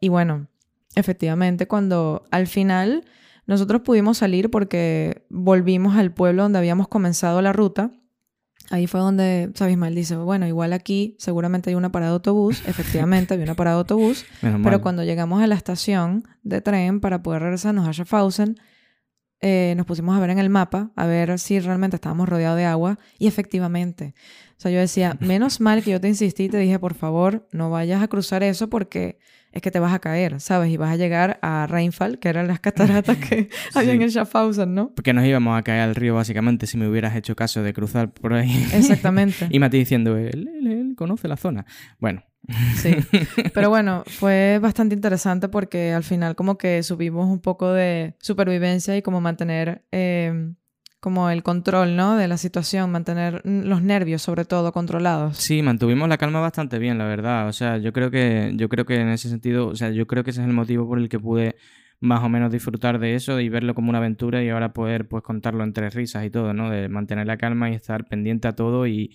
Y 0.00 0.08
bueno, 0.08 0.48
efectivamente, 0.94 1.66
cuando 1.66 2.24
al 2.30 2.46
final 2.46 3.04
nosotros 3.46 3.82
pudimos 3.82 4.18
salir 4.18 4.50
porque 4.50 5.26
volvimos 5.30 5.96
al 5.96 6.12
pueblo 6.12 6.42
donde 6.42 6.58
habíamos 6.58 6.88
comenzado 6.88 7.42
la 7.42 7.52
ruta, 7.52 7.92
Ahí 8.70 8.86
fue 8.86 9.00
donde 9.00 9.50
Sabismal 9.54 9.94
dice, 9.94 10.16
bueno, 10.16 10.46
igual 10.46 10.72
aquí 10.72 11.16
seguramente 11.18 11.70
hay 11.70 11.76
una 11.76 11.92
parada 11.92 12.12
de 12.12 12.14
autobús. 12.14 12.62
Efectivamente, 12.66 13.34
había 13.34 13.44
una 13.44 13.54
parada 13.54 13.76
de 13.76 13.80
autobús. 13.80 14.24
pero 14.40 14.80
cuando 14.80 15.04
llegamos 15.04 15.42
a 15.42 15.46
la 15.46 15.54
estación 15.54 16.24
de 16.42 16.60
tren 16.60 17.00
para 17.00 17.22
poder 17.22 17.42
regresarnos 17.42 17.86
a 17.86 17.92
Schaffhausen, 17.92 18.56
eh, 19.46 19.74
nos 19.76 19.84
pusimos 19.84 20.16
a 20.16 20.20
ver 20.20 20.30
en 20.30 20.38
el 20.38 20.48
mapa, 20.48 20.90
a 20.96 21.04
ver 21.04 21.38
si 21.38 21.60
realmente 21.60 21.96
estábamos 21.96 22.26
rodeados 22.26 22.56
de 22.56 22.64
agua. 22.64 22.98
Y 23.18 23.26
efectivamente, 23.26 24.14
o 24.56 24.60
sea, 24.60 24.70
yo 24.70 24.78
decía, 24.78 25.16
menos 25.20 25.60
mal 25.60 25.82
que 25.82 25.90
yo 25.90 26.00
te 26.00 26.08
insistí 26.08 26.44
y 26.44 26.48
te 26.48 26.58
dije, 26.58 26.78
por 26.78 26.94
favor, 26.94 27.46
no 27.52 27.70
vayas 27.70 28.02
a 28.02 28.08
cruzar 28.08 28.42
eso 28.42 28.70
porque 28.70 29.18
es 29.54 29.62
que 29.62 29.70
te 29.70 29.78
vas 29.78 29.92
a 29.92 30.00
caer, 30.00 30.40
¿sabes? 30.40 30.72
Y 30.72 30.76
vas 30.76 30.92
a 30.92 30.96
llegar 30.96 31.38
a 31.40 31.66
Rheinfall, 31.68 32.18
que 32.18 32.28
eran 32.28 32.48
las 32.48 32.58
cataratas 32.58 33.16
que 33.18 33.48
había 33.74 33.92
en 33.92 34.02
el 34.02 34.10
Schaffhausen, 34.10 34.74
¿no? 34.74 34.92
Porque 34.94 35.12
nos 35.12 35.24
íbamos 35.24 35.56
a 35.56 35.62
caer 35.62 35.80
al 35.80 35.94
río 35.94 36.14
básicamente 36.14 36.66
si 36.66 36.76
me 36.76 36.88
hubieras 36.88 37.14
hecho 37.14 37.36
caso 37.36 37.62
de 37.62 37.72
cruzar 37.72 38.12
por 38.12 38.34
ahí. 38.34 38.66
Exactamente. 38.72 39.46
y 39.50 39.58
Mati 39.60 39.78
diciendo, 39.78 40.16
él, 40.16 40.48
él, 40.66 40.94
conoce 40.96 41.28
la 41.28 41.36
zona. 41.36 41.66
Bueno. 42.00 42.24
Sí, 42.76 42.96
pero 43.54 43.70
bueno, 43.70 44.02
fue 44.06 44.58
bastante 44.60 44.94
interesante 44.94 45.48
porque 45.48 45.92
al 45.92 46.02
final 46.02 46.34
como 46.34 46.58
que 46.58 46.82
subimos 46.82 47.30
un 47.30 47.40
poco 47.40 47.72
de 47.72 48.16
supervivencia 48.20 48.96
y 48.96 49.02
como 49.02 49.20
mantener... 49.20 49.84
Eh, 49.92 50.52
como 51.04 51.28
el 51.28 51.42
control, 51.42 51.96
¿no? 51.96 52.16
De 52.16 52.28
la 52.28 52.38
situación, 52.38 52.90
mantener 52.90 53.42
los 53.44 53.82
nervios 53.82 54.22
sobre 54.22 54.46
todo 54.46 54.72
controlados. 54.72 55.36
Sí, 55.36 55.60
mantuvimos 55.60 56.08
la 56.08 56.16
calma 56.16 56.40
bastante 56.40 56.78
bien, 56.78 56.96
la 56.96 57.04
verdad. 57.04 57.46
O 57.46 57.52
sea, 57.52 57.76
yo 57.76 57.92
creo 57.92 58.10
que, 58.10 58.52
yo 58.54 58.70
creo 58.70 58.86
que 58.86 58.96
en 58.96 59.10
ese 59.10 59.28
sentido, 59.28 59.66
o 59.66 59.76
sea, 59.76 59.90
yo 59.90 60.06
creo 60.06 60.24
que 60.24 60.30
ese 60.30 60.40
es 60.40 60.46
el 60.46 60.54
motivo 60.54 60.88
por 60.88 60.98
el 60.98 61.10
que 61.10 61.20
pude 61.20 61.56
más 62.00 62.24
o 62.24 62.30
menos 62.30 62.50
disfrutar 62.50 62.98
de 62.98 63.16
eso 63.16 63.38
y 63.38 63.50
verlo 63.50 63.74
como 63.74 63.90
una 63.90 63.98
aventura 63.98 64.42
y 64.42 64.48
ahora 64.48 64.72
poder 64.72 65.06
pues 65.06 65.22
contarlo 65.22 65.62
entre 65.62 65.90
risas 65.90 66.24
y 66.24 66.30
todo, 66.30 66.54
¿no? 66.54 66.70
De 66.70 66.88
mantener 66.88 67.26
la 67.26 67.36
calma 67.36 67.68
y 67.68 67.74
estar 67.74 68.06
pendiente 68.06 68.48
a 68.48 68.52
todo 68.52 68.86
y, 68.86 69.14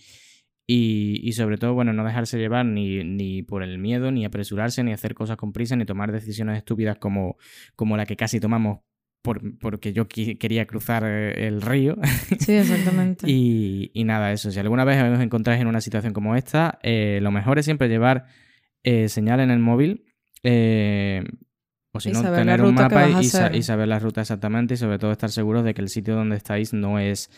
y, 0.67 1.19
y 1.27 1.33
sobre 1.33 1.57
todo, 1.57 1.73
bueno, 1.73 1.91
no 1.91 2.03
dejarse 2.03 2.37
llevar 2.37 2.67
ni, 2.67 3.03
ni, 3.03 3.41
por 3.41 3.63
el 3.63 3.79
miedo, 3.79 4.11
ni 4.11 4.25
apresurarse, 4.25 4.83
ni 4.83 4.93
hacer 4.93 5.15
cosas 5.15 5.37
con 5.37 5.53
prisa, 5.53 5.75
ni 5.75 5.85
tomar 5.85 6.11
decisiones 6.11 6.55
estúpidas 6.57 6.99
como, 6.99 7.37
como 7.75 7.97
la 7.97 8.05
que 8.05 8.15
casi 8.15 8.39
tomamos 8.39 8.81
porque 9.21 9.93
yo 9.93 10.07
quería 10.07 10.65
cruzar 10.65 11.03
eh, 11.05 11.47
el 11.47 11.61
río. 11.61 11.97
Sí, 12.39 12.53
exactamente. 12.53 13.29
y, 13.29 14.03
nada, 14.05 14.31
eso. 14.31 14.51
Si 14.51 14.59
alguna 14.59 14.85
vez 14.85 15.01
os 15.01 15.19
encontráis 15.19 15.61
en 15.61 15.67
una 15.67 15.81
situación 15.81 16.13
como 16.13 16.35
esta, 16.35 16.79
eh, 16.83 17.19
lo 17.21 17.31
mejor 17.31 17.59
es 17.59 17.65
siempre 17.65 17.89
llevar 17.89 18.25
eh, 18.83 19.09
señal 19.09 19.39
en 19.39 19.51
el 19.51 19.59
móvil. 19.59 20.05
o 20.43 21.99
si 21.99 22.11
no, 22.11 22.21
tener 22.21 22.61
un 22.61 22.75
mapa 22.75 23.09
y, 23.09 23.57
y, 23.57 23.63
saber 23.63 23.87
la 23.87 23.99
ruta 23.99 24.21
exactamente 24.21 24.75
y 24.75 24.77
sobre 24.77 24.99
todo 24.99 25.11
estar 25.11 25.29
seguros 25.29 25.63
de 25.63 25.73
que 25.73 25.81
el 25.81 25.89
sitio 25.89 26.15
donde 26.15 26.37
estáis 26.37 26.73
no 26.73 26.99
es 26.99 27.29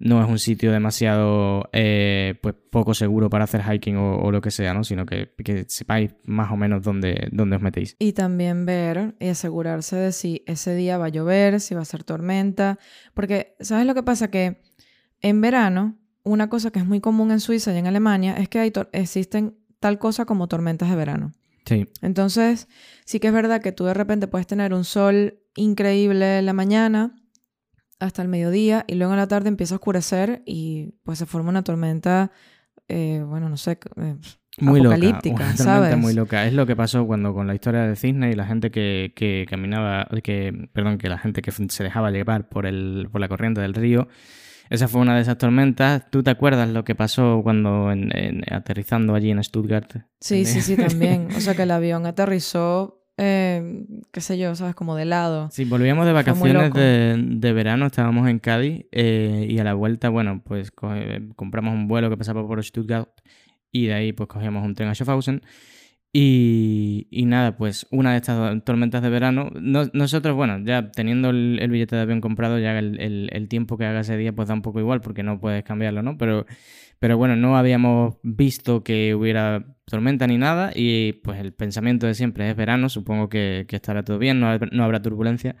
no 0.00 0.22
es 0.22 0.28
un 0.28 0.38
sitio 0.38 0.70
demasiado 0.70 1.68
eh, 1.72 2.34
pues 2.40 2.54
poco 2.70 2.94
seguro 2.94 3.30
para 3.30 3.44
hacer 3.44 3.62
hiking 3.62 3.96
o, 3.96 4.30
lo 4.30 4.40
que 4.40 4.50
sea, 4.50 4.72
¿no? 4.72 4.84
Sino 4.84 5.06
que, 5.06 5.34
que, 5.44 5.64
sepáis 5.68 6.14
más 6.24 6.52
o 6.52 6.56
menos 6.56 6.82
dónde, 6.82 7.28
dónde 7.32 7.56
os 7.56 7.62
metéis. 7.62 7.96
Y 7.98 8.12
también 8.12 8.64
ver 8.64 9.16
y 9.18 9.28
asegurarse 9.28 9.96
de 9.96 10.12
si 10.12 10.44
ese 10.46 10.74
día 10.74 10.98
va 10.98 11.06
a 11.06 11.10
llover, 11.10 11.60
si 11.60 11.74
va 11.74 11.82
a 11.82 11.84
ser 11.84 12.04
tormenta. 12.04 12.78
Porque, 13.14 13.56
¿sabes 13.60 13.86
lo 13.86 13.94
que 13.94 14.02
pasa? 14.02 14.30
Que 14.30 14.60
en 15.20 15.40
verano, 15.40 15.96
una 16.22 16.48
cosa 16.48 16.70
que 16.70 16.78
es 16.78 16.86
muy 16.86 17.00
común 17.00 17.32
en 17.32 17.40
Suiza 17.40 17.74
y 17.74 17.78
en 17.78 17.86
Alemania 17.86 18.36
es 18.36 18.48
que 18.48 18.60
hay 18.60 18.72
existen 18.92 19.56
tal 19.80 19.98
cosa 19.98 20.26
como 20.26 20.46
tormentas 20.46 20.90
de 20.90 20.96
verano. 20.96 21.32
Sí. 21.64 21.86
Entonces, 22.02 22.68
sí 23.04 23.20
que 23.20 23.28
es 23.28 23.32
verdad 23.32 23.60
que 23.60 23.72
tú 23.72 23.84
de 23.84 23.94
repente 23.94 24.28
puedes 24.28 24.46
tener 24.46 24.72
un 24.72 24.84
sol 24.84 25.40
increíble 25.56 26.38
en 26.38 26.46
la 26.46 26.52
mañana 26.52 27.14
hasta 27.98 28.22
el 28.22 28.28
mediodía 28.28 28.84
y 28.86 28.94
luego 28.94 29.12
en 29.12 29.18
la 29.18 29.28
tarde 29.28 29.48
empieza 29.48 29.74
a 29.74 29.76
oscurecer 29.76 30.42
y 30.46 30.94
pues 31.02 31.18
se 31.18 31.26
forma 31.26 31.50
una 31.50 31.64
tormenta, 31.64 32.30
eh, 32.88 33.22
bueno, 33.26 33.48
no 33.48 33.56
sé, 33.56 33.78
eh, 33.96 34.16
muy 34.60 34.80
apocalíptica, 34.80 35.44
loca, 35.50 35.56
¿sabes? 35.56 35.96
muy 35.96 36.14
loca. 36.14 36.46
Es 36.46 36.52
lo 36.52 36.66
que 36.66 36.76
pasó 36.76 37.06
cuando 37.06 37.34
con 37.34 37.46
la 37.46 37.54
historia 37.54 37.82
de 37.82 37.96
cisne 37.96 38.30
y 38.30 38.34
la 38.34 38.46
gente 38.46 38.70
que, 38.70 39.12
que, 39.14 39.46
caminaba, 39.48 40.08
que, 40.22 40.68
perdón, 40.72 40.98
que 40.98 41.08
la 41.08 41.18
gente 41.18 41.42
que 41.42 41.52
se 41.52 41.84
dejaba 41.84 42.10
llevar 42.10 42.48
por, 42.48 42.66
el, 42.66 43.08
por 43.10 43.20
la 43.20 43.28
corriente 43.28 43.60
del 43.60 43.74
río. 43.74 44.08
Esa 44.70 44.86
fue 44.86 45.00
una 45.00 45.14
de 45.14 45.22
esas 45.22 45.38
tormentas. 45.38 46.10
¿Tú 46.10 46.22
te 46.22 46.30
acuerdas 46.30 46.68
lo 46.68 46.84
que 46.84 46.94
pasó 46.94 47.40
cuando 47.42 47.90
aterrizando 48.50 49.14
allí 49.14 49.30
en 49.30 49.42
Stuttgart? 49.42 49.90
Sí, 50.20 50.44
sí, 50.44 50.60
sí, 50.60 50.76
también. 50.76 51.28
O 51.36 51.40
sea 51.40 51.54
que 51.54 51.62
el 51.62 51.70
avión 51.70 52.04
aterrizó 52.04 52.97
eh, 53.18 53.84
qué 54.12 54.20
sé 54.20 54.38
yo, 54.38 54.54
¿sabes? 54.54 54.74
Como 54.74 54.94
de 54.94 55.04
lado. 55.04 55.48
Sí, 55.50 55.64
volvíamos 55.64 56.06
de 56.06 56.12
vacaciones 56.12 56.72
de, 56.72 57.52
verano, 57.52 57.86
estábamos 57.86 58.28
en 58.28 58.38
Cádiz 58.38 58.86
eh, 58.92 59.46
y 59.50 59.58
a 59.58 59.64
la 59.64 59.74
vuelta, 59.74 60.08
bueno, 60.08 60.40
pues 60.44 60.70
compramos 60.70 61.74
un 61.74 61.88
vuelo 61.88 62.08
que 62.10 62.16
pasaba 62.16 62.46
por 62.46 62.64
Stuttgart 62.64 63.10
y 63.72 63.86
de 63.86 63.94
ahí 63.94 64.12
pues 64.12 64.28
cogíamos 64.28 64.64
un 64.64 64.74
tren 64.74 64.88
a 64.88 64.94
Schaffhausen. 64.94 65.42
Y, 66.12 67.06
nada, 67.26 67.56
pues 67.56 67.86
una 67.90 68.12
de 68.12 68.16
estas 68.16 68.64
tormentas 68.64 69.02
de 69.02 69.10
verano, 69.10 69.50
nosotros, 69.60 70.34
bueno, 70.34 70.58
ya 70.64 70.90
teniendo 70.90 71.30
el, 71.30 71.68
billete 71.70 71.96
de 71.96 72.02
avión 72.02 72.20
comprado, 72.20 72.58
ya 72.58 72.78
el, 72.78 73.46
tiempo 73.48 73.76
que 73.76 73.84
haga 73.84 74.00
ese 74.00 74.16
día 74.16 74.32
pues 74.34 74.48
da 74.48 74.54
un 74.54 74.62
poco 74.62 74.80
igual 74.80 75.00
porque 75.00 75.22
no 75.22 75.38
puedes 75.38 75.62
cambiarlo, 75.64 76.02
¿no? 76.02 76.16
Pero 76.18 76.46
pero 76.98 77.16
bueno, 77.16 77.36
no 77.36 77.56
habíamos 77.56 78.16
visto 78.22 78.82
que 78.82 79.14
hubiera 79.14 79.64
tormenta 79.84 80.26
ni 80.26 80.36
nada 80.36 80.72
y 80.74 81.12
pues 81.14 81.38
el 81.38 81.52
pensamiento 81.52 82.06
de 82.06 82.14
siempre 82.14 82.50
es 82.50 82.56
verano, 82.56 82.88
supongo 82.88 83.28
que, 83.28 83.66
estará 83.70 84.02
todo 84.02 84.18
bien, 84.18 84.40
no, 84.40 84.48
habrá 84.84 85.00
turbulencia. 85.00 85.56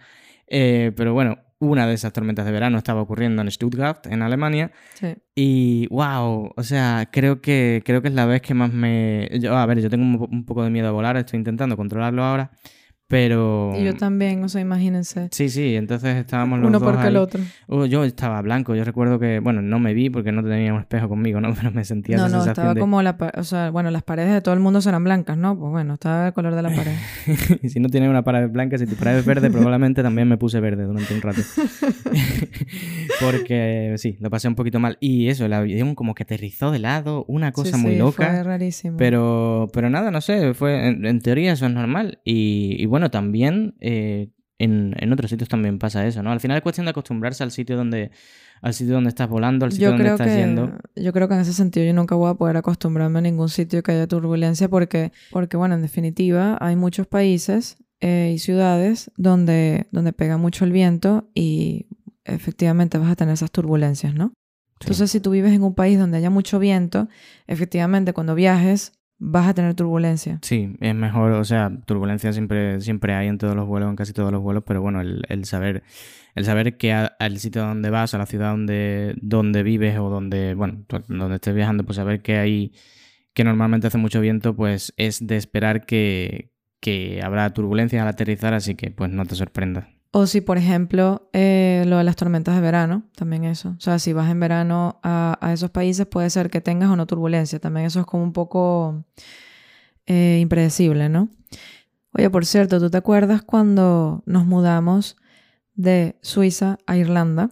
Eh, 0.50 0.92
pero 0.96 1.12
bueno, 1.12 1.38
una 1.60 1.86
de 1.86 1.94
esas 1.94 2.12
tormentas 2.12 2.46
de 2.46 2.52
verano 2.52 2.78
estaba 2.78 3.02
ocurriendo 3.02 3.42
en 3.42 3.50
Stuttgart, 3.50 4.06
en 4.06 4.22
Alemania. 4.22 4.70
Sí. 4.94 5.14
Y 5.34 5.86
wow, 5.88 6.52
o 6.56 6.62
sea, 6.62 7.08
creo 7.12 7.40
que, 7.40 7.82
creo 7.84 8.02
que 8.02 8.08
es 8.08 8.14
la 8.14 8.26
vez 8.26 8.42
que 8.42 8.54
más 8.54 8.72
me... 8.72 9.28
Yo, 9.40 9.56
a 9.56 9.66
ver, 9.66 9.80
yo 9.80 9.90
tengo 9.90 10.04
un, 10.04 10.28
un 10.30 10.44
poco 10.44 10.62
de 10.62 10.70
miedo 10.70 10.88
a 10.88 10.92
volar, 10.92 11.16
estoy 11.16 11.38
intentando 11.38 11.76
controlarlo 11.76 12.22
ahora. 12.22 12.50
Pero. 13.08 13.72
Y 13.74 13.84
yo 13.84 13.96
también, 13.96 14.44
o 14.44 14.50
sea, 14.50 14.60
imagínense. 14.60 15.28
Sí, 15.32 15.48
sí, 15.48 15.76
entonces 15.76 16.14
estábamos 16.14 16.58
los 16.58 16.68
Uno 16.68 16.78
dos. 16.78 16.86
Uno 16.86 16.94
porque 16.94 17.08
el 17.08 17.16
otro. 17.16 17.40
Uh, 17.66 17.86
yo 17.86 18.04
estaba 18.04 18.42
blanco, 18.42 18.74
yo 18.74 18.84
recuerdo 18.84 19.18
que, 19.18 19.40
bueno, 19.40 19.62
no 19.62 19.78
me 19.78 19.94
vi 19.94 20.10
porque 20.10 20.30
no 20.30 20.42
tenía 20.42 20.74
un 20.74 20.80
espejo 20.80 21.08
conmigo, 21.08 21.40
¿no? 21.40 21.54
Pero 21.58 21.70
me 21.70 21.86
sentía 21.86 22.18
No, 22.18 22.28
no, 22.28 22.44
estaba 22.44 22.74
como 22.74 23.00
la. 23.00 23.16
O 23.34 23.44
sea, 23.44 23.70
bueno, 23.70 23.90
las 23.90 24.02
paredes 24.02 24.34
de 24.34 24.42
todo 24.42 24.52
el 24.52 24.60
mundo 24.60 24.80
eran 24.86 25.04
blancas, 25.04 25.38
¿no? 25.38 25.58
Pues 25.58 25.70
bueno, 25.72 25.94
estaba 25.94 26.26
el 26.26 26.32
color 26.34 26.54
de 26.54 26.60
la 26.60 26.68
pared. 26.68 26.92
y 27.62 27.70
si 27.70 27.80
no 27.80 27.88
tienes 27.88 28.10
una 28.10 28.24
pared 28.24 28.50
blanca, 28.50 28.76
si 28.76 28.86
tu 28.86 28.94
pared 28.94 29.16
es 29.16 29.24
verde, 29.24 29.50
probablemente 29.50 30.02
también 30.02 30.28
me 30.28 30.36
puse 30.36 30.60
verde 30.60 30.84
durante 30.84 31.14
un 31.14 31.22
rato. 31.22 31.40
porque 33.22 33.94
sí, 33.96 34.18
lo 34.20 34.28
pasé 34.28 34.48
un 34.48 34.54
poquito 34.54 34.80
mal. 34.80 34.98
Y 35.00 35.28
eso, 35.28 35.46
el 35.46 35.54
avión 35.54 35.94
como 35.94 36.14
que 36.14 36.24
aterrizó 36.24 36.70
de 36.70 36.78
lado, 36.78 37.24
una 37.26 37.52
cosa 37.52 37.78
muy 37.78 37.96
loca. 37.96 38.28
Fue 38.28 38.42
rarísimo. 38.42 38.98
Pero, 38.98 39.68
pero 39.72 39.88
nada, 39.88 40.10
no 40.10 40.20
sé, 40.20 40.52
fue. 40.52 40.88
En, 40.88 41.20
teoría 41.20 41.52
eso 41.52 41.64
es 41.64 41.72
normal. 41.72 42.20
Y, 42.22 42.76
y 42.78 42.84
bueno, 42.84 42.97
también 43.10 43.74
eh, 43.80 44.30
en, 44.58 45.12
otros 45.12 45.30
sitios 45.30 45.48
también 45.48 45.78
pasa 45.78 46.06
eso, 46.06 46.22
¿no? 46.22 46.32
Al 46.32 46.40
final 46.40 46.56
es 46.56 46.62
cuestión 46.62 46.86
de 46.86 46.90
acostumbrarse 46.90 47.44
al 47.44 47.52
sitio 47.52 47.76
donde, 47.76 48.10
al 48.60 48.74
sitio 48.74 48.94
donde 48.94 49.08
estás 49.08 49.28
volando, 49.28 49.64
al 49.64 49.72
sitio 49.72 49.90
donde 49.90 50.08
estás 50.08 50.34
yendo. 50.34 50.72
Yo 50.96 51.12
creo 51.12 51.28
que 51.28 51.34
en 51.34 51.40
ese 51.40 51.52
sentido 51.52 51.86
yo 51.86 51.94
nunca 51.94 52.14
voy 52.16 52.30
a 52.30 52.34
poder 52.34 52.56
acostumbrarme 52.56 53.20
a 53.20 53.22
ningún 53.22 53.48
sitio 53.48 53.82
que 53.82 53.92
haya 53.92 54.06
turbulencia 54.06 54.68
porque, 54.68 55.12
porque 55.30 55.56
bueno, 55.56 55.76
en 55.76 55.82
definitiva 55.82 56.58
hay 56.60 56.76
muchos 56.76 57.06
países 57.06 57.78
eh, 58.00 58.32
y 58.34 58.38
ciudades 58.38 59.10
donde, 59.16 59.86
donde 59.92 60.12
pega 60.12 60.36
mucho 60.36 60.64
el 60.64 60.72
viento 60.72 61.30
y 61.34 61.86
efectivamente 62.24 62.98
vas 62.98 63.10
a 63.12 63.16
tener 63.16 63.34
esas 63.34 63.50
turbulencias, 63.50 64.14
¿no? 64.14 64.32
Entonces, 64.80 65.10
si 65.10 65.18
tú 65.18 65.30
vives 65.30 65.52
en 65.52 65.64
un 65.64 65.74
país 65.74 65.98
donde 65.98 66.18
haya 66.18 66.30
mucho 66.30 66.60
viento, 66.60 67.08
efectivamente 67.48 68.12
cuando 68.12 68.36
viajes 68.36 68.92
vas 69.18 69.48
a 69.48 69.54
tener 69.54 69.74
turbulencia. 69.74 70.38
Sí, 70.42 70.76
es 70.80 70.94
mejor, 70.94 71.32
o 71.32 71.44
sea, 71.44 71.70
turbulencia 71.86 72.32
siempre, 72.32 72.80
siempre 72.80 73.14
hay 73.14 73.28
en 73.28 73.38
todos 73.38 73.56
los 73.56 73.66
vuelos, 73.66 73.90
en 73.90 73.96
casi 73.96 74.12
todos 74.12 74.32
los 74.32 74.40
vuelos, 74.40 74.62
pero 74.66 74.80
bueno, 74.80 75.00
el, 75.00 75.22
el 75.28 75.44
saber, 75.44 75.82
el 76.34 76.44
saber 76.44 76.76
que 76.76 76.92
al 76.92 77.38
sitio 77.38 77.62
donde 77.62 77.90
vas, 77.90 78.14
a 78.14 78.18
la 78.18 78.26
ciudad 78.26 78.50
donde, 78.50 79.14
donde 79.20 79.62
vives 79.62 79.98
o 79.98 80.08
donde, 80.08 80.54
bueno, 80.54 80.84
donde 81.08 81.34
estés 81.34 81.54
viajando, 81.54 81.84
pues 81.84 81.96
saber 81.96 82.22
que 82.22 82.38
hay, 82.38 82.72
que 83.34 83.44
normalmente 83.44 83.88
hace 83.88 83.98
mucho 83.98 84.20
viento, 84.20 84.54
pues 84.54 84.94
es 84.96 85.26
de 85.26 85.36
esperar 85.36 85.84
que, 85.84 86.52
que 86.80 87.20
habrá 87.22 87.52
turbulencia 87.52 88.02
al 88.02 88.08
aterrizar, 88.08 88.54
así 88.54 88.74
que 88.76 88.90
pues 88.90 89.10
no 89.10 89.26
te 89.26 89.34
sorprendas. 89.34 89.97
O 90.10 90.26
si, 90.26 90.40
por 90.40 90.56
ejemplo, 90.56 91.28
eh, 91.32 91.84
lo 91.86 91.98
de 91.98 92.04
las 92.04 92.16
tormentas 92.16 92.54
de 92.54 92.62
verano, 92.62 93.02
también 93.14 93.44
eso. 93.44 93.74
O 93.76 93.80
sea, 93.80 93.98
si 93.98 94.14
vas 94.14 94.30
en 94.30 94.40
verano 94.40 95.00
a, 95.02 95.38
a 95.40 95.52
esos 95.52 95.70
países, 95.70 96.06
puede 96.06 96.30
ser 96.30 96.48
que 96.48 96.62
tengas 96.62 96.90
o 96.90 96.96
no 96.96 97.06
turbulencia. 97.06 97.58
También 97.58 97.86
eso 97.86 98.00
es 98.00 98.06
como 98.06 98.22
un 98.22 98.32
poco 98.32 99.04
eh, 100.06 100.38
impredecible, 100.40 101.10
¿no? 101.10 101.28
Oye, 102.14 102.30
por 102.30 102.46
cierto, 102.46 102.80
¿tú 102.80 102.88
te 102.88 102.96
acuerdas 102.96 103.42
cuando 103.42 104.22
nos 104.24 104.46
mudamos 104.46 105.18
de 105.74 106.16
Suiza 106.22 106.78
a 106.86 106.96
Irlanda? 106.96 107.50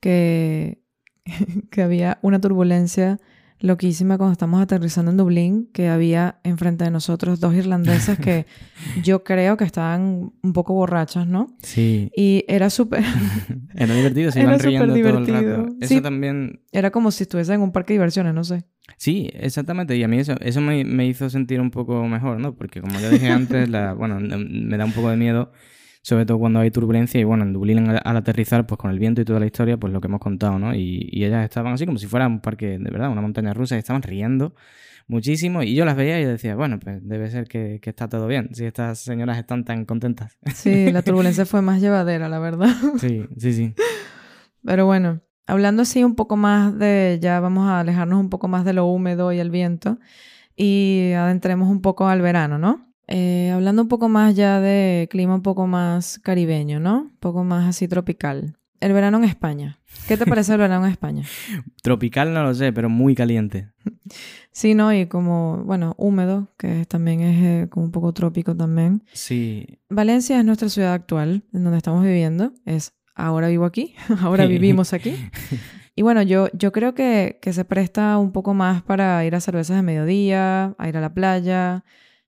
Que, 0.00 0.82
que 1.70 1.82
había 1.82 2.18
una 2.22 2.40
turbulencia 2.40 3.20
loquísima 3.60 4.18
cuando 4.18 4.32
estamos 4.32 4.60
aterrizando 4.60 5.10
en 5.10 5.16
Dublín, 5.16 5.70
que 5.72 5.88
había 5.88 6.40
enfrente 6.44 6.84
de 6.84 6.90
nosotros 6.90 7.40
dos 7.40 7.54
irlandesas 7.54 8.18
que 8.18 8.46
yo 9.02 9.24
creo 9.24 9.56
que 9.56 9.64
estaban 9.64 10.32
un 10.42 10.52
poco 10.52 10.74
borrachas, 10.74 11.26
¿no? 11.26 11.56
Sí. 11.62 12.10
Y 12.16 12.44
era 12.48 12.70
súper... 12.70 13.02
Era 13.74 13.94
divertido, 13.94 14.30
se 14.32 14.40
Era 14.42 14.50
iban 14.50 14.60
riendo 14.60 14.86
todo 14.94 15.18
el 15.18 15.26
rato. 15.26 15.66
Eso 15.80 15.94
Sí. 15.94 16.00
también... 16.00 16.60
Era 16.72 16.90
como 16.90 17.10
si 17.10 17.22
estuviese 17.24 17.54
en 17.54 17.60
un 17.62 17.72
parque 17.72 17.92
de 17.94 17.98
diversiones, 17.98 18.34
no 18.34 18.44
sé. 18.44 18.64
Sí, 18.98 19.28
exactamente. 19.34 19.96
Y 19.96 20.02
a 20.02 20.08
mí 20.08 20.18
eso, 20.18 20.34
eso 20.40 20.60
me, 20.60 20.84
me 20.84 21.06
hizo 21.06 21.28
sentir 21.30 21.60
un 21.60 21.70
poco 21.70 22.04
mejor, 22.06 22.38
¿no? 22.38 22.54
Porque 22.54 22.80
como 22.80 22.98
ya 23.00 23.10
dije 23.10 23.28
antes, 23.30 23.68
la, 23.68 23.92
bueno, 23.94 24.18
me 24.20 24.76
da 24.76 24.84
un 24.84 24.92
poco 24.92 25.10
de 25.10 25.16
miedo, 25.16 25.50
sobre 26.06 26.24
todo 26.24 26.38
cuando 26.38 26.60
hay 26.60 26.70
turbulencia. 26.70 27.20
Y 27.20 27.24
bueno, 27.24 27.42
en 27.42 27.52
Dublín 27.52 27.78
al, 27.88 28.16
aterrizar, 28.16 28.64
pues 28.64 28.78
con 28.78 28.92
el 28.92 28.98
viento 29.00 29.20
y 29.20 29.24
toda 29.24 29.40
la 29.40 29.46
historia, 29.46 29.76
pues 29.76 29.92
lo 29.92 30.00
que 30.00 30.06
hemos 30.06 30.20
contado, 30.20 30.56
¿no? 30.56 30.72
Y, 30.72 31.08
y 31.10 31.24
ellas 31.24 31.42
estaban 31.42 31.72
así 31.72 31.84
como 31.84 31.98
si 31.98 32.06
fuera 32.06 32.28
un 32.28 32.38
parque, 32.38 32.78
de 32.78 32.90
verdad, 32.92 33.10
una 33.10 33.22
montaña 33.22 33.52
rusa, 33.52 33.74
y 33.74 33.80
estaban 33.80 34.02
riendo 34.02 34.54
muchísimo. 35.08 35.64
Y 35.64 35.74
yo 35.74 35.84
las 35.84 35.96
veía 35.96 36.20
y 36.20 36.24
decía, 36.24 36.54
bueno, 36.54 36.78
pues 36.78 37.00
debe 37.02 37.28
ser 37.28 37.48
que, 37.48 37.80
que 37.82 37.90
está 37.90 38.08
todo 38.08 38.28
bien, 38.28 38.50
si 38.54 38.66
estas 38.66 39.00
señoras 39.00 39.36
están 39.36 39.64
tan 39.64 39.84
contentas. 39.84 40.38
Sí, 40.54 40.92
la 40.92 41.02
turbulencia 41.02 41.44
fue 41.44 41.60
más 41.60 41.80
llevadera, 41.80 42.28
la 42.28 42.38
verdad. 42.38 42.72
Sí, 42.98 43.26
sí, 43.36 43.52
sí. 43.52 43.74
Pero 44.64 44.86
bueno, 44.86 45.22
hablando 45.48 45.82
así 45.82 46.04
un 46.04 46.14
poco 46.14 46.36
más 46.36 46.78
de, 46.78 47.18
ya 47.20 47.40
vamos 47.40 47.66
a 47.66 47.80
alejarnos 47.80 48.20
un 48.20 48.30
poco 48.30 48.46
más 48.46 48.64
de 48.64 48.74
lo 48.74 48.86
húmedo 48.86 49.32
y 49.32 49.40
el 49.40 49.50
viento 49.50 49.98
y 50.54 51.14
adentremos 51.16 51.68
un 51.68 51.82
poco 51.82 52.06
al 52.06 52.22
verano, 52.22 52.58
¿no? 52.58 52.85
Eh, 53.08 53.50
hablando 53.54 53.82
un 53.82 53.88
poco 53.88 54.08
más 54.08 54.34
ya 54.34 54.60
de 54.60 55.08
clima 55.10 55.34
un 55.34 55.42
poco 55.42 55.66
más 55.66 56.18
caribeño, 56.22 56.80
¿no? 56.80 57.02
Un 57.02 57.16
poco 57.18 57.44
más 57.44 57.68
así 57.68 57.88
tropical. 57.88 58.56
El 58.80 58.92
verano 58.92 59.18
en 59.18 59.24
España. 59.24 59.78
¿Qué 60.06 60.16
te 60.16 60.26
parece 60.26 60.52
el 60.52 60.58
verano 60.58 60.84
en 60.84 60.92
España? 60.92 61.24
Tropical 61.82 62.34
no 62.34 62.42
lo 62.42 62.54
sé, 62.54 62.72
pero 62.72 62.88
muy 62.88 63.14
caliente. 63.14 63.68
Sí, 64.52 64.72
¿no? 64.72 64.90
Y 64.90 65.04
como, 65.04 65.64
bueno, 65.66 65.94
húmedo, 65.98 66.50
que 66.56 66.86
también 66.86 67.20
es 67.20 67.44
eh, 67.44 67.68
como 67.68 67.84
un 67.84 67.92
poco 67.92 68.14
trópico 68.14 68.56
también. 68.56 69.04
Sí, 69.12 69.80
Valencia 69.90 70.38
es 70.38 70.46
nuestra 70.46 70.70
ciudad 70.70 70.94
actual, 70.94 71.42
en 71.52 71.64
donde 71.64 71.76
estamos 71.76 72.02
viviendo. 72.02 72.54
Es 72.64 72.94
ahora 73.14 73.48
vivo 73.48 73.66
aquí, 73.66 73.94
ahora 74.22 74.46
vivimos 74.46 74.94
aquí. 74.94 75.14
Y 75.94 76.00
bueno, 76.00 76.22
yo, 76.22 76.48
yo 76.54 76.72
creo 76.72 76.94
que, 76.94 77.38
que 77.42 77.52
se 77.52 77.66
presta 77.66 78.16
un 78.16 78.32
poco 78.32 78.54
más 78.54 78.82
para 78.82 79.22
ir 79.26 79.34
a 79.34 79.40
cervezas 79.40 79.76
de 79.76 79.82
mediodía, 79.82 80.74
a 80.78 80.88
ir 80.88 80.96
a 80.96 81.02
la 81.02 81.12
playa. 81.12 81.84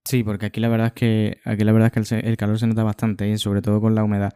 Sí, 0.09 0.23
porque 0.23 0.47
aquí 0.47 0.59
la 0.59 0.69
verdad 0.69 0.87
es 0.87 0.93
que 0.93 1.37
aquí 1.45 1.63
la 1.63 1.71
verdad 1.71 1.91
es 1.95 2.09
que 2.09 2.15
el, 2.15 2.25
el 2.25 2.35
calor 2.35 2.57
se 2.57 2.65
nota 2.65 2.83
bastante 2.83 3.29
y 3.29 3.37
sobre 3.37 3.61
todo 3.61 3.79
con 3.79 3.93
la 3.93 4.03
humedad. 4.03 4.33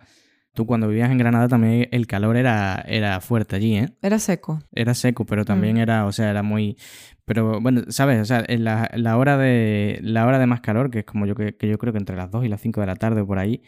Tú 0.53 0.67
cuando 0.67 0.87
vivías 0.87 1.09
en 1.09 1.17
Granada 1.17 1.47
también 1.47 1.87
el 1.91 2.05
calor 2.05 2.37
era, 2.37 2.83
era 2.87 3.19
fuerte 3.21 3.55
allí, 3.55 3.75
¿eh? 3.77 3.89
Era 4.03 4.19
seco. 4.19 4.59
Era 4.71 4.93
seco, 4.93 5.25
pero 5.25 5.45
también 5.45 5.77
Mm. 5.77 5.79
era, 5.79 6.05
o 6.05 6.11
sea, 6.11 6.29
era 6.29 6.43
muy... 6.43 6.77
Pero 7.25 7.59
bueno, 7.59 7.81
¿sabes? 7.89 8.21
O 8.21 8.25
sea, 8.25 8.43
en 8.47 8.63
la, 8.63 8.91
la 8.93 9.17
hora 9.17 9.35
de 9.39 9.97
la 10.03 10.27
hora 10.27 10.37
de 10.37 10.45
más 10.45 10.61
calor, 10.61 10.91
que 10.91 10.99
es 10.99 11.05
como 11.05 11.25
yo 11.25 11.33
que, 11.33 11.55
que 11.55 11.67
yo 11.67 11.79
creo 11.79 11.91
que 11.91 11.97
entre 11.97 12.15
las 12.15 12.29
2 12.29 12.45
y 12.45 12.49
las 12.49 12.61
5 12.61 12.81
de 12.81 12.85
la 12.87 12.95
tarde 12.95 13.21
o 13.21 13.25
por 13.25 13.39
ahí, 13.39 13.63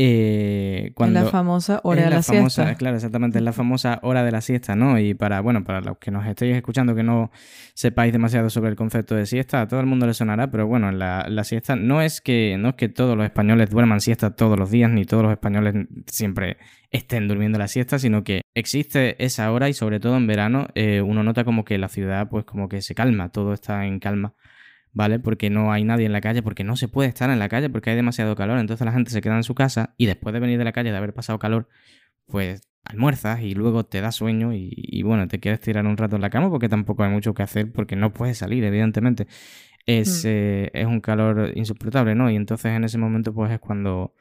eh, 0.00 0.92
cuando... 0.94 1.18
en 1.18 1.24
la 1.24 1.30
famosa 1.30 1.80
hora 1.82 2.04
de 2.04 2.10
la, 2.10 2.22
famosa, 2.22 2.62
siesta. 2.62 2.74
Claro, 2.76 2.94
exactamente, 2.94 3.38
es 3.38 3.44
la 3.44 3.52
famosa 3.52 3.98
hora 4.02 4.22
de 4.22 4.30
la 4.30 4.40
siesta, 4.40 4.76
¿no? 4.76 4.96
Y 5.00 5.14
para, 5.14 5.40
bueno, 5.40 5.64
para 5.64 5.80
los 5.80 5.98
que 5.98 6.12
nos 6.12 6.24
estéis 6.24 6.54
escuchando 6.54 6.94
que 6.94 7.02
no 7.02 7.32
sepáis 7.74 8.12
demasiado 8.12 8.48
sobre 8.48 8.70
el 8.70 8.76
concepto 8.76 9.16
de 9.16 9.26
siesta, 9.26 9.60
a 9.60 9.66
todo 9.66 9.80
el 9.80 9.86
mundo 9.86 10.06
le 10.06 10.14
sonará, 10.14 10.52
pero 10.52 10.68
bueno, 10.68 10.92
la, 10.92 11.26
la 11.28 11.42
siesta 11.42 11.74
no 11.74 12.00
es 12.00 12.20
que 12.20 12.56
no 12.60 12.68
es 12.68 12.74
que 12.76 12.88
todos 12.88 13.16
los 13.16 13.24
españoles 13.24 13.70
duerman 13.70 14.00
siesta 14.00 14.36
todos 14.36 14.56
los 14.56 14.70
días, 14.70 14.88
ni 14.88 15.04
todos 15.04 15.24
los 15.24 15.32
españoles 15.32 15.74
siempre 16.06 16.58
estén 16.92 17.26
durmiendo 17.26 17.58
la 17.58 17.66
siesta, 17.66 17.98
sino 17.98 18.22
que 18.22 18.42
existe 18.54 19.22
esa 19.24 19.50
hora 19.50 19.68
y 19.68 19.72
sobre 19.72 19.98
todo 19.98 20.16
en 20.16 20.28
verano 20.28 20.68
eh, 20.76 21.00
uno 21.00 21.24
nota 21.24 21.42
como 21.42 21.64
que 21.64 21.76
la 21.76 21.88
ciudad 21.88 22.28
pues 22.28 22.44
como 22.44 22.68
que 22.68 22.82
se 22.82 22.94
calma, 22.94 23.30
todo 23.30 23.52
está 23.52 23.84
en 23.84 23.98
calma. 23.98 24.34
¿Vale? 24.92 25.18
Porque 25.18 25.50
no 25.50 25.70
hay 25.72 25.84
nadie 25.84 26.06
en 26.06 26.12
la 26.12 26.20
calle, 26.20 26.42
porque 26.42 26.64
no 26.64 26.74
se 26.76 26.88
puede 26.88 27.08
estar 27.08 27.30
en 27.30 27.38
la 27.38 27.48
calle 27.48 27.68
porque 27.70 27.90
hay 27.90 27.96
demasiado 27.96 28.34
calor. 28.34 28.58
Entonces 28.58 28.84
la 28.84 28.92
gente 28.92 29.10
se 29.10 29.20
queda 29.20 29.36
en 29.36 29.42
su 29.44 29.54
casa 29.54 29.94
y 29.96 30.06
después 30.06 30.32
de 30.32 30.40
venir 30.40 30.58
de 30.58 30.64
la 30.64 30.72
calle, 30.72 30.90
de 30.90 30.96
haber 30.96 31.12
pasado 31.14 31.38
calor, 31.38 31.68
pues 32.26 32.62
almuerzas 32.84 33.42
y 33.42 33.54
luego 33.54 33.84
te 33.84 34.00
da 34.00 34.10
sueño 34.12 34.54
y, 34.54 34.70
y, 34.74 35.02
bueno, 35.02 35.28
te 35.28 35.40
quieres 35.40 35.60
tirar 35.60 35.86
un 35.86 35.96
rato 35.98 36.16
en 36.16 36.22
la 36.22 36.30
cama 36.30 36.48
porque 36.50 36.68
tampoco 36.70 37.04
hay 37.04 37.10
mucho 37.10 37.34
que 37.34 37.42
hacer 37.42 37.70
porque 37.70 37.96
no 37.96 38.12
puedes 38.14 38.38
salir, 38.38 38.64
evidentemente. 38.64 39.26
Es, 39.86 40.24
Mm. 40.24 40.28
eh, 40.28 40.70
es 40.72 40.86
un 40.86 41.00
calor 41.00 41.52
insoportable, 41.54 42.14
¿no? 42.14 42.30
Y 42.30 42.36
entonces 42.36 42.72
en 42.72 42.84
ese 42.84 42.98
momento 42.98 43.32
pues 43.34 43.52
es 43.52 43.58
cuando, 43.58 44.14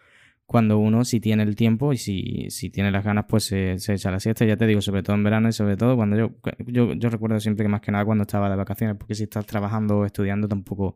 cuando 0.48 0.80
uno, 0.80 1.04
si 1.04 1.20
tiene 1.20 1.44
el 1.44 1.58
tiempo 1.58 1.92
y 1.92 1.98
si, 1.98 2.50
si 2.50 2.70
tiene 2.70 2.90
las 2.90 3.04
ganas, 3.04 3.26
pues 3.28 3.44
se, 3.44 3.78
se 3.80 3.94
echa 3.94 4.10
la 4.12 4.20
siesta, 4.22 4.46
ya 4.46 4.56
te 4.56 4.66
digo, 4.66 4.82
sobre 4.82 5.04
todo 5.04 5.18
en 5.18 5.24
verano 5.24 5.50
y 5.50 5.52
sobre 5.52 5.76
todo 5.76 5.98
cuando 5.98 6.16
yo, 6.16 6.32
yo, 6.66 6.94
yo 6.94 7.10
recuerdo 7.10 7.38
siempre 7.42 7.66
que 7.66 7.70
más 7.70 7.82
que 7.82 7.92
nada 7.92 8.06
cuando 8.06 8.22
estaba 8.22 8.50
de 8.50 8.56
vacaciones, 8.56 8.96
porque 8.96 9.14
si 9.14 9.24
estás 9.24 9.46
trabajando 9.46 10.00
o 10.00 10.06
estudiando 10.06 10.48
tampoco, 10.48 10.96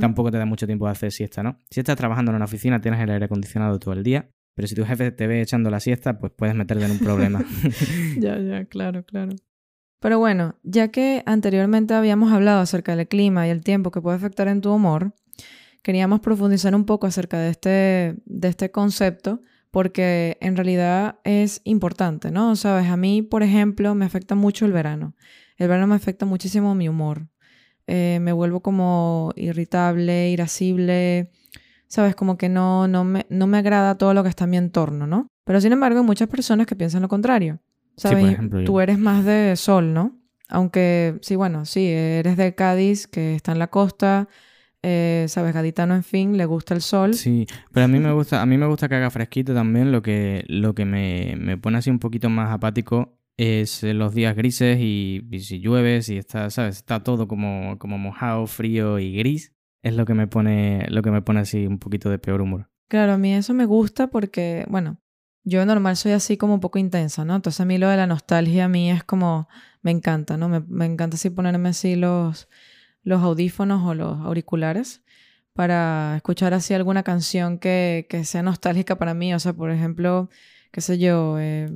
tampoco 0.00 0.32
te 0.32 0.38
da 0.38 0.46
mucho 0.46 0.66
tiempo 0.66 0.86
de 0.86 0.90
hacer 0.92 1.12
siesta, 1.12 1.44
¿no? 1.44 1.58
Si 1.70 1.78
estás 1.78 1.96
trabajando 1.96 2.32
en 2.32 2.36
una 2.36 2.46
oficina, 2.46 2.80
tienes 2.80 3.00
el 3.00 3.10
aire 3.10 3.26
acondicionado 3.26 3.78
todo 3.78 3.94
el 3.94 4.02
día, 4.02 4.30
pero 4.56 4.66
si 4.66 4.74
tu 4.74 4.84
jefe 4.84 5.12
te 5.12 5.28
ve 5.28 5.42
echando 5.42 5.70
la 5.70 5.78
siesta, 5.78 6.18
pues 6.18 6.32
puedes 6.36 6.56
meterte 6.56 6.84
en 6.84 6.90
un 6.90 6.98
problema. 6.98 7.44
Ya, 8.18 8.36
ya, 8.40 8.64
claro, 8.64 9.04
claro. 9.04 9.36
Pero 10.00 10.18
bueno, 10.18 10.56
ya 10.64 10.88
que 10.88 11.22
anteriormente 11.26 11.94
habíamos 11.94 12.32
hablado 12.32 12.60
acerca 12.60 12.96
del 12.96 13.06
clima 13.06 13.46
y 13.46 13.50
el 13.50 13.62
tiempo 13.62 13.92
que 13.92 14.00
puede 14.00 14.16
afectar 14.16 14.48
en 14.48 14.60
tu 14.60 14.72
humor, 14.72 15.12
queríamos 15.82 16.20
profundizar 16.20 16.74
un 16.74 16.84
poco 16.84 17.06
acerca 17.06 17.38
de 17.38 17.50
este, 17.50 18.16
de 18.24 18.48
este 18.48 18.70
concepto 18.70 19.40
porque 19.70 20.38
en 20.40 20.56
realidad 20.56 21.18
es 21.24 21.60
importante, 21.64 22.30
¿no? 22.30 22.56
Sabes, 22.56 22.88
a 22.88 22.96
mí, 22.96 23.22
por 23.22 23.42
ejemplo, 23.42 23.94
me 23.94 24.04
afecta 24.04 24.34
mucho 24.34 24.64
el 24.64 24.72
verano. 24.72 25.14
El 25.56 25.68
verano 25.68 25.86
me 25.86 25.94
afecta 25.94 26.24
muchísimo 26.24 26.74
mi 26.74 26.88
humor. 26.88 27.28
Eh, 27.86 28.18
me 28.20 28.32
vuelvo 28.32 28.60
como 28.60 29.32
irritable, 29.36 30.30
irascible, 30.30 31.30
¿sabes? 31.86 32.14
Como 32.14 32.38
que 32.38 32.48
no, 32.48 32.88
no, 32.88 33.04
me, 33.04 33.26
no 33.28 33.46
me 33.46 33.58
agrada 33.58 33.96
todo 33.96 34.14
lo 34.14 34.22
que 34.22 34.28
está 34.28 34.44
en 34.44 34.50
mi 34.50 34.56
entorno, 34.56 35.06
¿no? 35.06 35.28
Pero 35.44 35.60
sin 35.60 35.72
embargo 35.72 36.00
hay 36.00 36.06
muchas 36.06 36.28
personas 36.28 36.66
que 36.66 36.76
piensan 36.76 37.02
lo 37.02 37.08
contrario. 37.08 37.60
¿Sabes? 37.96 38.20
por 38.20 38.32
ejemplo. 38.32 38.64
Tú 38.64 38.80
eres 38.80 38.98
más 38.98 39.24
de 39.24 39.56
sol, 39.56 39.92
¿no? 39.92 40.16
Aunque, 40.48 41.18
sí, 41.20 41.36
bueno, 41.36 41.64
sí, 41.64 41.88
eres 41.88 42.36
de 42.36 42.54
Cádiz, 42.54 43.06
que 43.06 43.34
está 43.34 43.52
en 43.52 43.58
la 43.58 43.66
costa, 43.68 44.28
eh, 44.82 45.26
¿sabes? 45.28 45.54
Gaditano, 45.54 45.94
en 45.94 46.04
fin, 46.04 46.36
le 46.36 46.46
gusta 46.46 46.74
el 46.74 46.82
sol. 46.82 47.14
Sí, 47.14 47.46
pero 47.72 47.84
a 47.84 47.88
mí 47.88 47.98
me 47.98 48.12
gusta, 48.14 48.42
a 48.42 48.46
mí 48.46 48.56
me 48.56 48.66
gusta 48.66 48.88
que 48.88 48.94
haga 48.94 49.10
fresquito 49.10 49.54
también. 49.54 49.92
Lo 49.92 50.02
que, 50.02 50.44
lo 50.48 50.74
que 50.74 50.84
me, 50.84 51.36
me 51.38 51.56
pone 51.56 51.78
así 51.78 51.90
un 51.90 51.98
poquito 51.98 52.30
más 52.30 52.52
apático 52.52 53.18
es 53.36 53.84
eh, 53.84 53.94
los 53.94 54.14
días 54.14 54.36
grises 54.36 54.78
y, 54.80 55.26
y 55.30 55.40
si 55.40 55.60
llueve, 55.60 56.02
si 56.02 56.18
está, 56.18 56.50
¿sabes? 56.50 56.76
Está 56.76 57.02
todo 57.02 57.28
como, 57.28 57.78
como 57.78 57.98
mojado, 57.98 58.46
frío 58.46 58.98
y 58.98 59.16
gris. 59.16 59.54
Es 59.82 59.94
lo 59.94 60.04
que 60.04 60.14
me 60.14 60.26
pone, 60.26 60.86
lo 60.90 61.02
que 61.02 61.10
me 61.10 61.22
pone 61.22 61.40
así 61.40 61.66
un 61.66 61.78
poquito 61.78 62.10
de 62.10 62.18
peor 62.18 62.40
humor. 62.40 62.68
Claro, 62.88 63.12
a 63.12 63.18
mí 63.18 63.32
eso 63.32 63.54
me 63.54 63.64
gusta 63.64 64.08
porque, 64.08 64.66
bueno, 64.68 65.00
yo 65.44 65.64
normal 65.64 65.96
soy 65.96 66.12
así 66.12 66.36
como 66.36 66.54
un 66.54 66.60
poco 66.60 66.78
intensa, 66.78 67.24
¿no? 67.24 67.36
Entonces 67.36 67.60
a 67.60 67.64
mí 67.64 67.78
lo 67.78 67.88
de 67.88 67.96
la 67.96 68.06
nostalgia 68.06 68.64
a 68.64 68.68
mí 68.68 68.90
es 68.90 69.04
como, 69.04 69.48
me 69.82 69.92
encanta, 69.92 70.36
¿no? 70.36 70.48
Me, 70.48 70.60
me 70.60 70.86
encanta 70.86 71.14
así 71.14 71.30
ponerme 71.30 71.68
así 71.68 71.94
los, 71.94 72.48
los 73.02 73.22
audífonos 73.22 73.82
o 73.86 73.94
los 73.94 74.18
auriculares 74.20 75.02
para 75.52 76.14
escuchar 76.16 76.54
así 76.54 76.74
alguna 76.74 77.02
canción 77.02 77.58
que, 77.58 78.06
que 78.08 78.24
sea 78.24 78.42
nostálgica 78.42 78.96
para 78.96 79.14
mí. 79.14 79.34
O 79.34 79.40
sea, 79.40 79.52
por 79.52 79.70
ejemplo, 79.72 80.28
qué 80.70 80.80
sé 80.80 80.98
yo, 80.98 81.36
eh, 81.40 81.68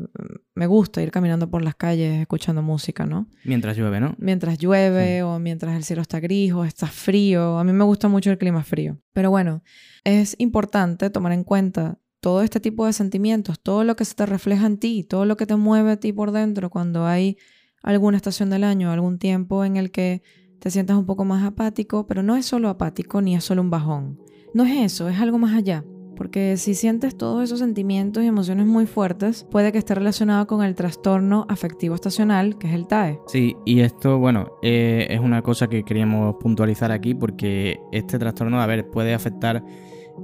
me 0.54 0.66
gusta 0.66 1.02
ir 1.02 1.10
caminando 1.10 1.50
por 1.50 1.62
las 1.62 1.74
calles 1.74 2.20
escuchando 2.20 2.62
música, 2.62 3.06
¿no? 3.06 3.26
Mientras 3.44 3.76
llueve, 3.76 3.98
¿no? 4.00 4.14
mientras 4.18 4.58
llueve 4.58 5.16
Sí. 5.16 5.20
o 5.22 5.38
mientras 5.40 5.74
el 5.76 5.82
cielo 5.84 6.02
está 6.02 6.20
gris 6.20 6.52
o 6.52 6.64
está 6.64 6.86
frío. 6.86 7.58
A 7.58 7.64
mí 7.64 7.72
me 7.72 7.84
gusta 7.84 8.06
mucho 8.08 8.30
el 8.30 8.38
clima 8.38 8.62
frío. 8.62 8.98
Pero 9.12 9.30
bueno, 9.30 9.62
es 10.04 10.36
importante 10.38 11.10
tomar 11.10 11.32
en 11.32 11.42
cuenta 11.42 11.98
todo 12.20 12.42
este 12.42 12.60
tipo 12.60 12.86
de 12.86 12.92
sentimientos, 12.92 13.58
todo 13.60 13.82
lo 13.82 13.96
que 13.96 14.04
se 14.04 14.14
te 14.14 14.26
refleja 14.26 14.66
en 14.66 14.78
ti, 14.78 15.02
todo 15.02 15.24
lo 15.24 15.36
que 15.36 15.46
te 15.46 15.56
mueve 15.56 15.92
a 15.92 15.96
ti 15.96 16.12
por 16.12 16.30
dentro 16.30 16.70
cuando 16.70 17.04
hay 17.04 17.36
alguna 17.82 18.16
estación 18.16 18.48
del 18.48 18.62
año, 18.62 18.92
algún 18.92 19.18
tiempo 19.18 19.64
en 19.64 19.76
el 19.76 19.90
que 19.90 20.22
te 20.62 20.70
sientas 20.70 20.96
un 20.96 21.06
poco 21.06 21.24
más 21.24 21.42
apático, 21.42 22.06
pero 22.06 22.22
no 22.22 22.36
es 22.36 22.46
solo 22.46 22.68
apático 22.68 23.20
ni 23.20 23.34
es 23.34 23.42
solo 23.42 23.62
un 23.62 23.70
bajón. 23.70 24.20
No 24.54 24.62
es 24.62 24.92
eso, 24.92 25.08
es 25.08 25.18
algo 25.18 25.36
más 25.36 25.56
allá. 25.56 25.84
Porque 26.16 26.56
si 26.56 26.76
sientes 26.76 27.16
todos 27.16 27.42
esos 27.42 27.58
sentimientos 27.58 28.22
y 28.22 28.28
emociones 28.28 28.66
muy 28.66 28.86
fuertes, 28.86 29.44
puede 29.50 29.72
que 29.72 29.78
esté 29.78 29.96
relacionado 29.96 30.46
con 30.46 30.62
el 30.62 30.76
trastorno 30.76 31.46
afectivo 31.48 31.96
estacional, 31.96 32.58
que 32.58 32.68
es 32.68 32.74
el 32.74 32.86
TAE. 32.86 33.18
Sí, 33.26 33.56
y 33.64 33.80
esto, 33.80 34.20
bueno, 34.20 34.52
eh, 34.62 35.08
es 35.10 35.18
una 35.18 35.42
cosa 35.42 35.66
que 35.66 35.82
queríamos 35.82 36.36
puntualizar 36.36 36.92
aquí 36.92 37.12
porque 37.12 37.80
este 37.90 38.20
trastorno, 38.20 38.62
a 38.62 38.66
ver, 38.66 38.88
puede 38.88 39.14
afectar 39.14 39.64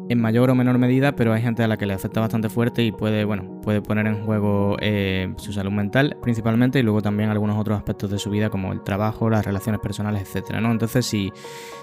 en 0.09 0.21
mayor 0.21 0.51
o 0.51 0.55
menor 0.55 0.79
medida, 0.79 1.15
pero 1.15 1.33
hay 1.33 1.43
gente 1.43 1.63
a 1.63 1.69
la 1.69 1.77
que 1.77 1.85
le 1.85 1.93
afecta 1.93 2.21
bastante 2.21 2.49
fuerte 2.49 2.83
y 2.83 2.93
puede, 2.93 3.25
bueno, 3.25 3.61
puede 3.61 3.83
poner 3.83 4.07
en 4.07 4.25
juego 4.25 4.77
eh, 4.81 5.33
su 5.37 5.53
salud 5.53 5.71
mental 5.71 6.17
principalmente 6.23 6.79
y 6.79 6.83
luego 6.83 7.03
también 7.03 7.29
algunos 7.29 7.59
otros 7.59 7.77
aspectos 7.77 8.11
de 8.11 8.19
su 8.19 8.31
vida 8.31 8.49
como 8.49 8.73
el 8.73 8.83
trabajo, 8.83 9.29
las 9.29 9.45
relaciones 9.45 9.81
personales, 9.81 10.23
etcétera, 10.23 10.61
¿no? 10.61 10.71
Entonces, 10.71 11.05
si, 11.05 11.31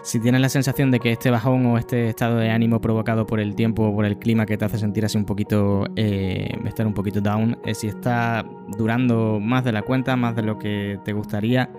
si 0.01 0.19
tienes 0.19 0.41
la 0.41 0.49
sensación 0.49 0.89
de 0.89 0.99
que 0.99 1.11
este 1.11 1.29
bajón 1.29 1.65
o 1.67 1.77
este 1.77 2.07
estado 2.09 2.37
de 2.37 2.49
ánimo 2.49 2.81
provocado 2.81 3.27
por 3.27 3.39
el 3.39 3.53
tiempo 3.55 3.87
o 3.87 3.93
por 3.93 4.05
el 4.05 4.17
clima 4.17 4.45
que 4.45 4.57
te 4.57 4.65
hace 4.65 4.79
sentir 4.79 5.05
así 5.05 5.17
un 5.17 5.25
poquito, 5.25 5.85
eh, 5.95 6.49
estar 6.65 6.87
un 6.87 6.93
poquito 6.93 7.21
down, 7.21 7.57
eh, 7.63 7.75
si 7.75 7.87
está 7.87 8.43
durando 8.77 9.39
más 9.39 9.63
de 9.63 9.71
la 9.71 9.83
cuenta, 9.83 10.15
más 10.15 10.35
de 10.35 10.41
lo 10.41 10.57
que 10.57 10.99
te 11.05 11.13
gustaría, 11.13 11.69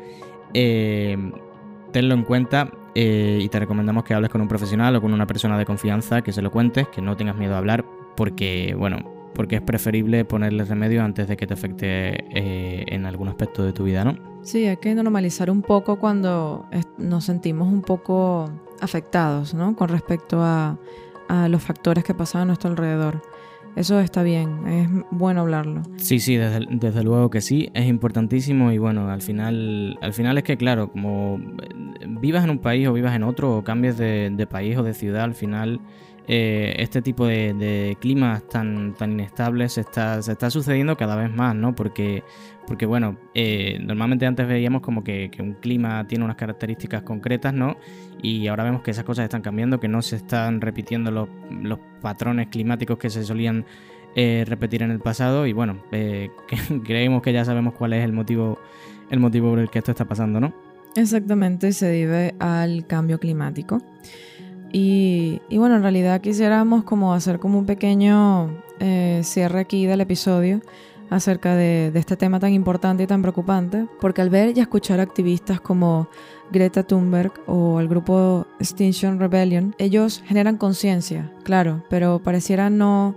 tenlo 0.52 2.14
en 2.14 2.22
cuenta 2.22 2.70
eh, 2.98 3.40
y 3.42 3.48
te 3.50 3.58
recomendamos 3.58 4.04
que 4.04 4.14
hables 4.14 4.30
con 4.30 4.40
un 4.40 4.48
profesional 4.48 4.96
o 4.96 5.02
con 5.02 5.12
una 5.12 5.26
persona 5.26 5.58
de 5.58 5.66
confianza, 5.66 6.22
que 6.22 6.32
se 6.32 6.40
lo 6.40 6.50
cuentes, 6.50 6.88
que 6.88 7.02
no 7.02 7.14
tengas 7.14 7.36
miedo 7.36 7.54
a 7.54 7.58
hablar, 7.58 7.84
porque, 8.16 8.74
bueno, 8.74 9.30
porque 9.34 9.56
es 9.56 9.60
preferible 9.60 10.24
ponerle 10.24 10.64
remedio 10.64 11.04
antes 11.04 11.28
de 11.28 11.36
que 11.36 11.46
te 11.46 11.52
afecte 11.52 12.24
eh, 12.34 12.86
en 12.88 13.04
algún 13.04 13.28
aspecto 13.28 13.62
de 13.62 13.74
tu 13.74 13.84
vida, 13.84 14.02
¿no? 14.02 14.16
Sí, 14.40 14.64
hay 14.64 14.78
que 14.78 14.94
normalizar 14.94 15.50
un 15.50 15.60
poco 15.60 15.98
cuando 15.98 16.64
nos 16.96 17.24
sentimos 17.24 17.68
un 17.68 17.82
poco 17.82 18.50
afectados, 18.80 19.52
¿no? 19.52 19.76
Con 19.76 19.90
respecto 19.90 20.40
a, 20.40 20.78
a 21.28 21.48
los 21.48 21.62
factores 21.62 22.02
que 22.02 22.14
pasan 22.14 22.42
a 22.42 22.44
nuestro 22.46 22.70
alrededor. 22.70 23.20
Eso 23.76 24.00
está 24.00 24.22
bien, 24.22 24.66
es 24.66 24.88
bueno 25.10 25.42
hablarlo. 25.42 25.82
Sí, 25.98 26.18
sí, 26.18 26.36
desde, 26.36 27.02
luego 27.02 27.28
que 27.28 27.42
sí, 27.42 27.68
es 27.74 27.86
importantísimo 27.86 28.72
y 28.72 28.78
bueno, 28.78 29.10
al 29.10 29.20
final, 29.20 29.98
al 30.00 30.14
final 30.14 30.38
es 30.38 30.44
que 30.44 30.56
claro, 30.56 30.90
como 30.90 31.38
vivas 32.08 32.44
en 32.44 32.50
un 32.50 32.58
país 32.58 32.86
o 32.88 32.92
vivas 32.92 33.14
en 33.14 33.22
otro 33.22 33.56
o 33.56 33.64
cambies 33.64 33.96
de, 33.96 34.46
país 34.50 34.76
o 34.76 34.82
de 34.82 34.94
ciudad, 34.94 35.24
al 35.24 35.34
final 35.34 35.80
eh, 36.28 36.74
este 36.78 37.02
tipo 37.02 37.26
de, 37.26 37.96
climas 38.00 38.46
tan, 38.48 38.94
tan 38.94 39.12
inestables 39.12 39.74
se 39.74 39.82
está, 39.82 40.22
se 40.22 40.32
está 40.32 40.50
sucediendo 40.50 40.96
cada 40.96 41.16
vez 41.16 41.32
más, 41.32 41.54
¿no? 41.54 41.74
Porque, 41.74 42.24
porque 42.66 42.86
bueno, 42.86 43.16
eh, 43.34 43.78
normalmente 43.80 44.26
antes 44.26 44.46
veíamos 44.46 44.82
como 44.82 45.04
que, 45.04 45.30
un 45.38 45.54
clima 45.54 46.06
tiene 46.06 46.24
unas 46.24 46.36
características 46.36 47.02
concretas, 47.02 47.54
¿no? 47.54 47.76
y 48.22 48.48
ahora 48.48 48.64
vemos 48.64 48.82
que 48.82 48.90
esas 48.90 49.04
cosas 49.04 49.24
están 49.24 49.42
cambiando, 49.42 49.78
que 49.78 49.88
no 49.88 50.02
se 50.02 50.16
están 50.16 50.60
repitiendo 50.60 51.10
los, 51.10 51.28
patrones 52.00 52.48
climáticos 52.48 52.98
que 52.98 53.10
se 53.10 53.24
solían 53.24 53.64
eh, 54.14 54.44
repetir 54.46 54.82
en 54.82 54.90
el 54.90 55.00
pasado 55.00 55.46
y 55.46 55.52
bueno, 55.52 55.82
eh, 55.92 56.30
creemos 56.84 57.22
que 57.22 57.32
ya 57.32 57.44
sabemos 57.44 57.74
cuál 57.74 57.92
es 57.92 58.04
el 58.04 58.12
motivo, 58.12 58.58
el 59.10 59.20
motivo 59.20 59.50
por 59.50 59.58
el 59.58 59.70
que 59.70 59.78
esto 59.78 59.90
está 59.90 60.04
pasando, 60.04 60.40
¿no? 60.40 60.65
Exactamente, 60.96 61.72
se 61.72 61.86
debe 61.86 62.34
al 62.38 62.86
cambio 62.86 63.20
climático. 63.20 63.82
Y, 64.72 65.40
bueno, 65.52 65.76
en 65.76 65.82
realidad 65.82 66.20
quisiéramos 66.20 66.84
como 66.84 67.14
hacer 67.14 67.38
como 67.38 67.58
un 67.58 67.66
pequeño 67.66 68.62
eh, 68.80 69.20
cierre 69.22 69.60
aquí 69.60 69.86
del 69.86 70.00
episodio 70.00 70.60
acerca 71.08 71.54
de, 71.54 71.90
de, 71.92 71.98
este 72.00 72.16
tema 72.16 72.40
tan 72.40 72.52
importante 72.52 73.04
y 73.04 73.06
tan 73.06 73.22
preocupante, 73.22 73.86
porque 74.00 74.22
al 74.22 74.28
ver 74.30 74.56
y 74.56 74.60
escuchar 74.60 74.98
activistas 74.98 75.60
como 75.60 76.08
Greta 76.50 76.82
Thunberg 76.82 77.32
o 77.46 77.78
el 77.80 77.88
grupo 77.88 78.46
Extinction 78.58 79.20
Rebellion, 79.20 79.74
ellos 79.78 80.22
generan 80.26 80.56
conciencia, 80.56 81.32
claro, 81.44 81.84
pero 81.88 82.20
pareciera 82.22 82.70
no, 82.70 83.14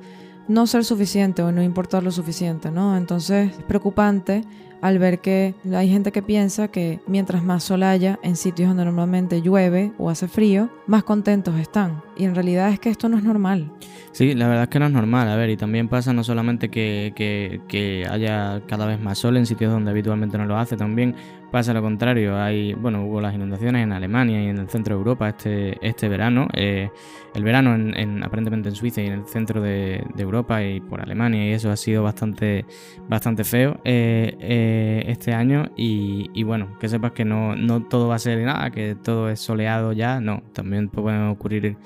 no 0.48 0.68
ser 0.68 0.86
suficiente 0.86 1.42
o 1.42 1.52
no 1.52 1.64
importar 1.64 2.04
lo 2.04 2.12
suficiente, 2.12 2.70
¿no? 2.72 2.96
Entonces 2.96 3.52
es 3.58 3.64
preocupante 3.64 4.44
al 4.82 5.00
ver 5.00 5.20
que 5.20 5.56
hay 5.74 5.90
gente 5.90 6.12
que 6.12 6.22
piensa 6.22 6.70
que 6.70 7.00
mientras 7.08 7.44
más 7.44 7.64
sol 7.64 7.84
haya 7.84 8.20
en 8.24 8.36
sitios 8.36 8.70
donde 8.70 8.86
normalmente 8.86 9.42
llueve 9.42 9.92
o 9.98 10.10
hace 10.10 10.28
frío, 10.28 10.70
más 10.88 11.04
contentos 11.04 11.60
están. 11.60 12.02
Y 12.18 12.26
en 12.26 12.36
realidad 12.36 12.70
es 12.70 12.80
que 12.80 12.90
esto 12.90 13.10
no 13.10 13.18
es 13.18 13.24
normal. 13.24 13.72
Sí, 14.12 14.34
la 14.34 14.48
verdad 14.48 14.64
es 14.64 14.70
que 14.70 14.80
no 14.80 14.88
es 14.88 14.92
normal. 14.92 15.30
A 15.30 15.36
ver, 15.36 15.50
y 15.50 15.58
también 15.58 15.88
pasa 15.88 16.14
no 16.14 16.24
solamente 16.24 16.70
que, 16.70 17.14
que, 17.16 18.06
haya 18.10 18.62
cada 18.68 18.86
vez 18.86 19.00
más 19.00 19.18
sol 19.18 19.38
en 19.38 19.46
sitios 19.46 19.72
donde 19.72 19.92
habitualmente 19.92 20.38
no 20.38 20.46
lo 20.46 20.58
hace, 20.58 20.76
también 20.76 21.16
Pasa 21.52 21.74
lo 21.74 21.82
contrario, 21.82 22.40
hay, 22.40 22.74
bueno, 22.76 23.06
hubo 23.06 23.22
las 23.22 23.34
inundaciones 23.34 23.84
en 23.84 23.92
Alemania 23.92 24.40
y 24.44 24.50
en 24.50 24.60
el 24.60 24.70
centro 24.70 24.94
de 24.94 25.00
Europa 25.00 25.30
este, 25.30 25.78
este 25.82 26.08
verano. 26.08 26.48
Eh, 26.54 26.92
el 27.34 27.44
verano 27.44 27.74
en, 27.74 28.24
aparentemente 28.24 28.70
en 28.70 28.76
Suiza 28.76 29.02
y 29.02 29.08
en 29.08 29.14
el 29.14 29.26
centro 29.26 29.60
de, 29.60 30.04
Europa 30.18 30.64
y 30.64 30.80
por 30.80 31.02
Alemania 31.02 31.48
y 31.48 31.54
eso 31.54 31.72
ha 31.72 31.78
sido 31.78 32.04
bastante, 32.04 32.66
bastante 33.08 33.44
feo 33.44 33.80
eh, 33.84 34.36
eh, 34.40 34.69
este 35.08 35.34
año. 35.34 35.72
Y, 35.76 36.44
bueno, 36.44 36.78
que 36.80 36.90
sepas 36.90 37.12
que 37.12 37.26
no, 37.26 37.56
no 37.56 37.84
todo 37.84 38.08
va 38.08 38.16
a 38.16 38.20
ser 38.20 38.44
nada, 38.44 38.72
que 38.72 38.96
todo 38.96 39.30
es 39.30 39.40
soleado 39.40 39.94
ya. 39.94 40.20
No, 40.20 40.44
también 40.54 40.90
pueden 40.90 41.28
ocurrir 41.28 41.78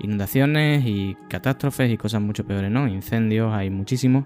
inundaciones 0.00 0.84
y 0.86 1.16
catástrofes 1.28 1.90
y 1.90 1.96
cosas 1.96 2.22
mucho 2.22 2.44
peores, 2.44 2.70
¿no? 2.70 2.86
Incendios, 2.86 3.52
hay 3.52 3.70
muchísimos 3.70 4.24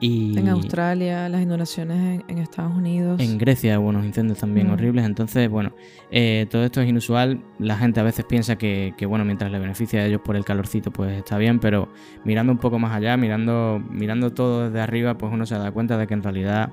en 0.00 0.48
Australia, 0.48 1.28
las 1.28 1.42
inundaciones 1.42 2.22
en, 2.28 2.38
Estados 2.38 2.76
Unidos. 2.76 3.20
En 3.20 3.38
Grecia 3.38 3.80
hubo 3.80 3.88
unos 3.88 4.04
incendios 4.04 4.38
también 4.38 4.68
mm. 4.68 4.72
horribles. 4.72 5.04
Entonces, 5.04 5.48
bueno, 5.48 5.72
eh, 6.10 6.46
todo 6.50 6.64
esto 6.64 6.80
es 6.80 6.88
inusual. 6.88 7.42
La 7.58 7.76
gente 7.76 8.00
a 8.00 8.02
veces 8.02 8.24
piensa 8.24 8.56
que, 8.56 8.94
bueno, 9.08 9.24
mientras 9.24 9.50
le 9.50 9.58
beneficia 9.58 10.00
a 10.00 10.06
ellos 10.06 10.20
por 10.22 10.36
el 10.36 10.44
calorcito, 10.44 10.90
pues 10.90 11.16
está 11.16 11.38
bien, 11.38 11.58
pero 11.58 11.88
mirando 12.24 12.52
un 12.52 12.58
poco 12.58 12.78
más 12.78 12.94
allá, 12.94 13.16
mirando, 13.16 13.82
mirando 13.90 14.32
todo 14.32 14.66
desde 14.66 14.80
arriba, 14.80 15.16
pues 15.16 15.32
uno 15.32 15.46
se 15.46 15.56
da 15.56 15.72
cuenta 15.72 15.96
de 15.96 16.06
que 16.06 16.14
en 16.14 16.22
realidad 16.22 16.72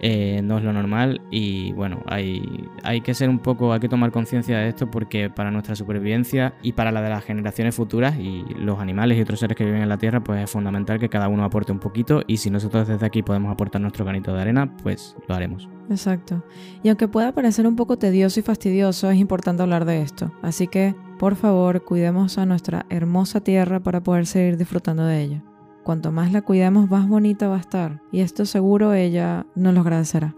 eh, 0.00 0.40
no 0.42 0.58
es 0.58 0.64
lo 0.64 0.72
normal 0.72 1.20
y 1.30 1.72
bueno, 1.72 2.02
hay, 2.06 2.68
hay 2.84 3.00
que 3.00 3.14
ser 3.14 3.28
un 3.28 3.38
poco, 3.38 3.72
hay 3.72 3.80
que 3.80 3.88
tomar 3.88 4.12
conciencia 4.12 4.58
de 4.58 4.68
esto 4.68 4.90
porque 4.90 5.30
para 5.30 5.50
nuestra 5.50 5.74
supervivencia 5.74 6.54
y 6.62 6.72
para 6.72 6.92
la 6.92 7.02
de 7.02 7.10
las 7.10 7.24
generaciones 7.24 7.74
futuras 7.74 8.16
y 8.18 8.44
los 8.56 8.78
animales 8.78 9.18
y 9.18 9.22
otros 9.22 9.40
seres 9.40 9.56
que 9.56 9.64
viven 9.64 9.82
en 9.82 9.88
la 9.88 9.98
Tierra, 9.98 10.22
pues 10.22 10.42
es 10.42 10.50
fundamental 10.50 10.98
que 10.98 11.08
cada 11.08 11.28
uno 11.28 11.44
aporte 11.44 11.72
un 11.72 11.80
poquito 11.80 12.22
y 12.26 12.36
si 12.36 12.50
nosotros 12.50 12.86
desde 12.86 13.06
aquí 13.06 13.22
podemos 13.22 13.52
aportar 13.52 13.80
nuestro 13.80 14.04
granito 14.04 14.34
de 14.34 14.40
arena, 14.40 14.76
pues 14.82 15.16
lo 15.26 15.34
haremos. 15.34 15.68
Exacto. 15.90 16.44
Y 16.82 16.88
aunque 16.88 17.08
pueda 17.08 17.32
parecer 17.32 17.66
un 17.66 17.76
poco 17.76 17.98
tedioso 17.98 18.40
y 18.40 18.42
fastidioso, 18.42 19.10
es 19.10 19.18
importante 19.18 19.62
hablar 19.62 19.84
de 19.84 20.02
esto. 20.02 20.30
Así 20.42 20.68
que, 20.68 20.94
por 21.18 21.34
favor, 21.34 21.82
cuidemos 21.84 22.38
a 22.38 22.46
nuestra 22.46 22.86
hermosa 22.90 23.40
Tierra 23.40 23.80
para 23.80 24.02
poder 24.02 24.26
seguir 24.26 24.56
disfrutando 24.56 25.04
de 25.04 25.22
ella. 25.22 25.42
Cuanto 25.88 26.12
más 26.12 26.32
la 26.32 26.42
cuidemos, 26.42 26.90
más 26.90 27.08
bonita 27.08 27.48
va 27.48 27.56
a 27.56 27.60
estar. 27.60 28.02
Y 28.12 28.20
esto 28.20 28.44
seguro 28.44 28.92
ella 28.92 29.46
nos 29.54 29.72
lo 29.72 29.80
agradecerá. 29.80 30.34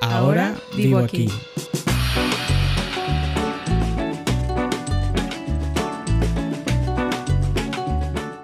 Ahora 0.00 0.54
vivo 0.74 1.00
aquí. 1.00 1.28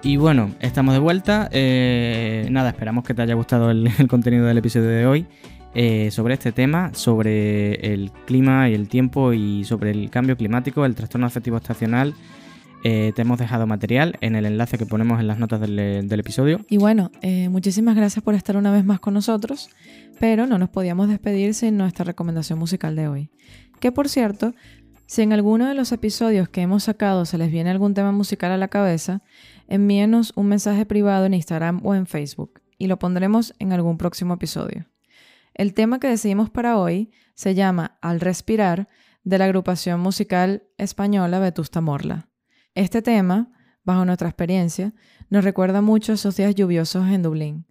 Y 0.09 0.17
bueno, 0.17 0.55
estamos 0.59 0.95
de 0.95 0.99
vuelta. 0.99 1.49
Eh, 1.51 2.47
nada, 2.49 2.69
esperamos 2.69 3.03
que 3.03 3.13
te 3.13 3.21
haya 3.21 3.35
gustado 3.35 3.69
el, 3.71 3.91
contenido 4.07 4.47
del 4.47 4.57
episodio 4.57 4.89
de 4.89 5.05
hoy 5.05 5.27
eh, 5.75 6.09
sobre 6.09 6.33
este 6.33 6.51
tema, 6.51 6.89
sobre 6.95 7.93
el 7.93 8.11
clima 8.25 8.67
y 8.69 8.73
el 8.73 8.89
tiempo 8.89 9.33
y 9.33 9.63
sobre 9.65 9.91
el 9.91 10.09
cambio 10.09 10.35
climático, 10.35 10.83
el 10.83 10.95
trastorno 10.95 11.27
afectivo 11.27 11.57
estacional. 11.57 12.15
Eh, 12.83 13.11
te 13.15 13.21
hemos 13.21 13.37
dejado 13.37 13.67
material 13.67 14.17
en 14.21 14.35
el 14.35 14.47
enlace 14.47 14.79
que 14.79 14.87
ponemos 14.87 15.19
en 15.19 15.27
las 15.27 15.37
notas 15.37 15.61
del, 15.61 16.09
episodio. 16.09 16.65
Y 16.71 16.77
bueno, 16.77 17.11
muchísimas 17.51 17.95
gracias 17.95 18.23
por 18.23 18.33
estar 18.33 18.57
una 18.57 18.71
vez 18.71 18.83
más 18.83 18.99
con 18.99 19.13
nosotros, 19.13 19.69
pero 20.19 20.47
no 20.47 20.57
nos 20.57 20.69
podíamos 20.69 21.07
despedir 21.07 21.53
sin 21.53 21.77
nuestra 21.77 22.03
recomendación 22.03 22.57
musical 22.57 22.95
de 22.95 23.07
hoy. 23.07 23.29
Que 23.79 23.91
por 23.91 24.09
cierto, 24.09 24.55
si 25.05 25.21
en 25.21 25.33
alguno 25.33 25.67
de 25.67 25.73
los 25.73 25.91
episodios 25.91 26.49
que 26.49 26.61
hemos 26.61 26.83
sacado 26.83 27.25
se 27.25 27.37
les 27.37 27.51
viene 27.51 27.69
algún 27.69 27.93
tema 27.93 28.11
musical 28.11 28.51
a 28.51 28.57
la 28.57 28.69
cabeza, 28.69 29.21
envíenos 29.69 30.33
un 30.35 30.47
mensaje 30.47 30.85
privado 30.85 31.25
en 31.25 31.35
Instagram 31.35 31.79
o 31.85 31.95
en 31.95 32.07
Facebook 32.07 32.61
y 32.77 32.87
lo 32.87 32.99
pondremos 32.99 33.53
en 33.59 33.71
algún 33.71 33.97
próximo 33.97 34.33
episodio. 34.33 34.87
El 35.53 35.73
tema 35.73 35.99
que 35.99 36.07
decidimos 36.07 36.49
para 36.49 36.77
hoy 36.77 37.11
se 37.35 37.53
llama 37.53 37.97
Al 38.01 38.19
respirar 38.19 38.89
de 39.23 39.37
la 39.37 39.45
agrupación 39.45 39.99
musical 39.99 40.63
española 40.77 41.39
Vetusta 41.39 41.81
Morla. 41.81 42.29
Este 42.73 43.01
tema, 43.01 43.51
bajo 43.83 44.05
nuestra 44.05 44.27
experiencia, 44.27 44.93
nos 45.29 45.43
recuerda 45.43 45.81
mucho 45.81 46.13
esos 46.13 46.35
días 46.35 46.55
lluviosos 46.55 47.07
en 47.07 47.21
Dublín. 47.21 47.67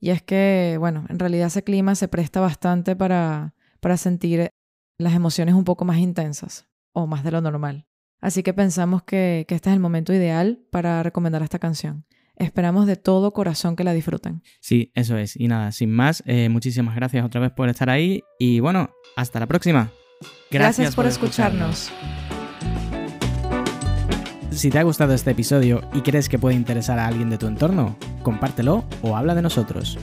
Y 0.00 0.10
es 0.10 0.22
que, 0.22 0.76
bueno, 0.78 1.06
en 1.08 1.18
realidad 1.18 1.46
ese 1.46 1.64
clima 1.64 1.94
se 1.94 2.08
presta 2.08 2.40
bastante 2.40 2.94
para, 2.94 3.54
para 3.80 3.96
sentir 3.96 4.50
las 4.98 5.14
emociones 5.14 5.54
un 5.54 5.64
poco 5.64 5.84
más 5.84 5.98
intensas 5.98 6.68
o 6.92 7.06
más 7.06 7.24
de 7.24 7.30
lo 7.30 7.40
normal. 7.40 7.86
Así 8.20 8.42
que 8.42 8.52
pensamos 8.52 9.02
que, 9.02 9.46
este 9.48 9.70
es 9.70 9.74
el 9.74 9.80
momento 9.80 10.12
ideal 10.12 10.60
para 10.70 11.02
recomendar 11.02 11.42
esta 11.42 11.58
canción. 11.58 12.04
Esperamos 12.36 12.86
de 12.86 12.96
todo 12.96 13.32
corazón 13.32 13.74
que 13.74 13.84
la 13.84 13.92
disfruten. 13.92 14.42
Sí, 14.60 14.92
eso 14.94 15.16
es. 15.16 15.36
Y 15.36 15.48
nada, 15.48 15.72
sin 15.72 15.90
más, 15.90 16.22
eh, 16.26 16.48
muchísimas 16.48 16.94
gracias 16.94 17.24
otra 17.24 17.40
vez 17.40 17.50
por 17.50 17.68
estar 17.68 17.90
ahí 17.90 18.22
y 18.38 18.60
bueno, 18.60 18.90
hasta 19.16 19.40
la 19.40 19.46
próxima. 19.46 19.90
Gracias, 20.50 20.94
por, 20.94 21.06
escucharnos. 21.06 21.90
Si 24.50 24.70
te 24.70 24.78
ha 24.78 24.82
gustado 24.82 25.14
este 25.14 25.32
episodio 25.32 25.82
y 25.92 26.00
crees 26.00 26.28
que 26.28 26.38
puede 26.38 26.56
interesar 26.56 26.98
a 26.98 27.06
alguien 27.06 27.30
de 27.30 27.38
tu 27.38 27.46
entorno, 27.46 27.96
compártelo 28.22 28.84
o 29.02 29.16
habla 29.16 29.34
de 29.34 29.42
nosotros. 29.42 29.98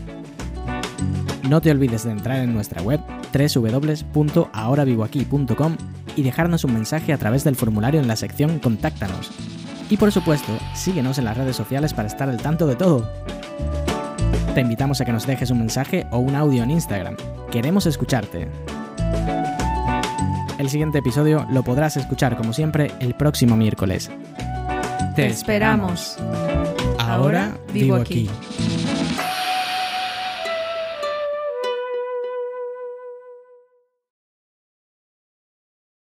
No 1.49 1.61
te 1.61 1.71
olvides 1.71 2.03
de 2.03 2.11
entrar 2.11 2.39
en 2.39 2.53
nuestra 2.53 2.81
web 2.81 2.99
www.ahoravivoaquí.com 3.31 5.77
y 6.15 6.23
dejarnos 6.23 6.63
un 6.63 6.73
mensaje 6.73 7.13
a 7.13 7.17
través 7.17 7.43
del 7.43 7.55
formulario 7.55 7.99
en 7.99 8.07
la 8.07 8.15
sección 8.15 8.57
Contáctanos. 8.59 9.31
Y 9.89 9.97
por 9.97 10.11
supuesto, 10.11 10.51
síguenos 10.73 11.19
en 11.19 11.25
las 11.25 11.37
redes 11.37 11.55
sociales 11.55 11.93
para 11.93 12.07
estar 12.07 12.29
al 12.29 12.37
tanto 12.37 12.65
de 12.65 12.75
todo. 12.75 13.07
Te 14.55 14.61
invitamos 14.61 15.01
a 15.01 15.05
que 15.05 15.11
nos 15.11 15.27
dejes 15.27 15.51
un 15.51 15.59
mensaje 15.59 16.07
o 16.11 16.17
un 16.17 16.35
audio 16.35 16.63
en 16.63 16.71
Instagram. 16.71 17.15
Queremos 17.51 17.85
escucharte. 17.85 18.47
El 20.57 20.69
siguiente 20.69 20.99
episodio 20.99 21.45
lo 21.51 21.63
podrás 21.63 21.97
escuchar 21.97 22.37
como 22.37 22.53
siempre 22.53 22.91
el 22.99 23.13
próximo 23.13 23.57
miércoles. 23.57 24.09
Te 25.15 25.27
esperamos. 25.27 26.17
Ahora 26.97 27.55
vivo 27.71 27.97
aquí. 27.97 28.29
aquí. 28.29 28.84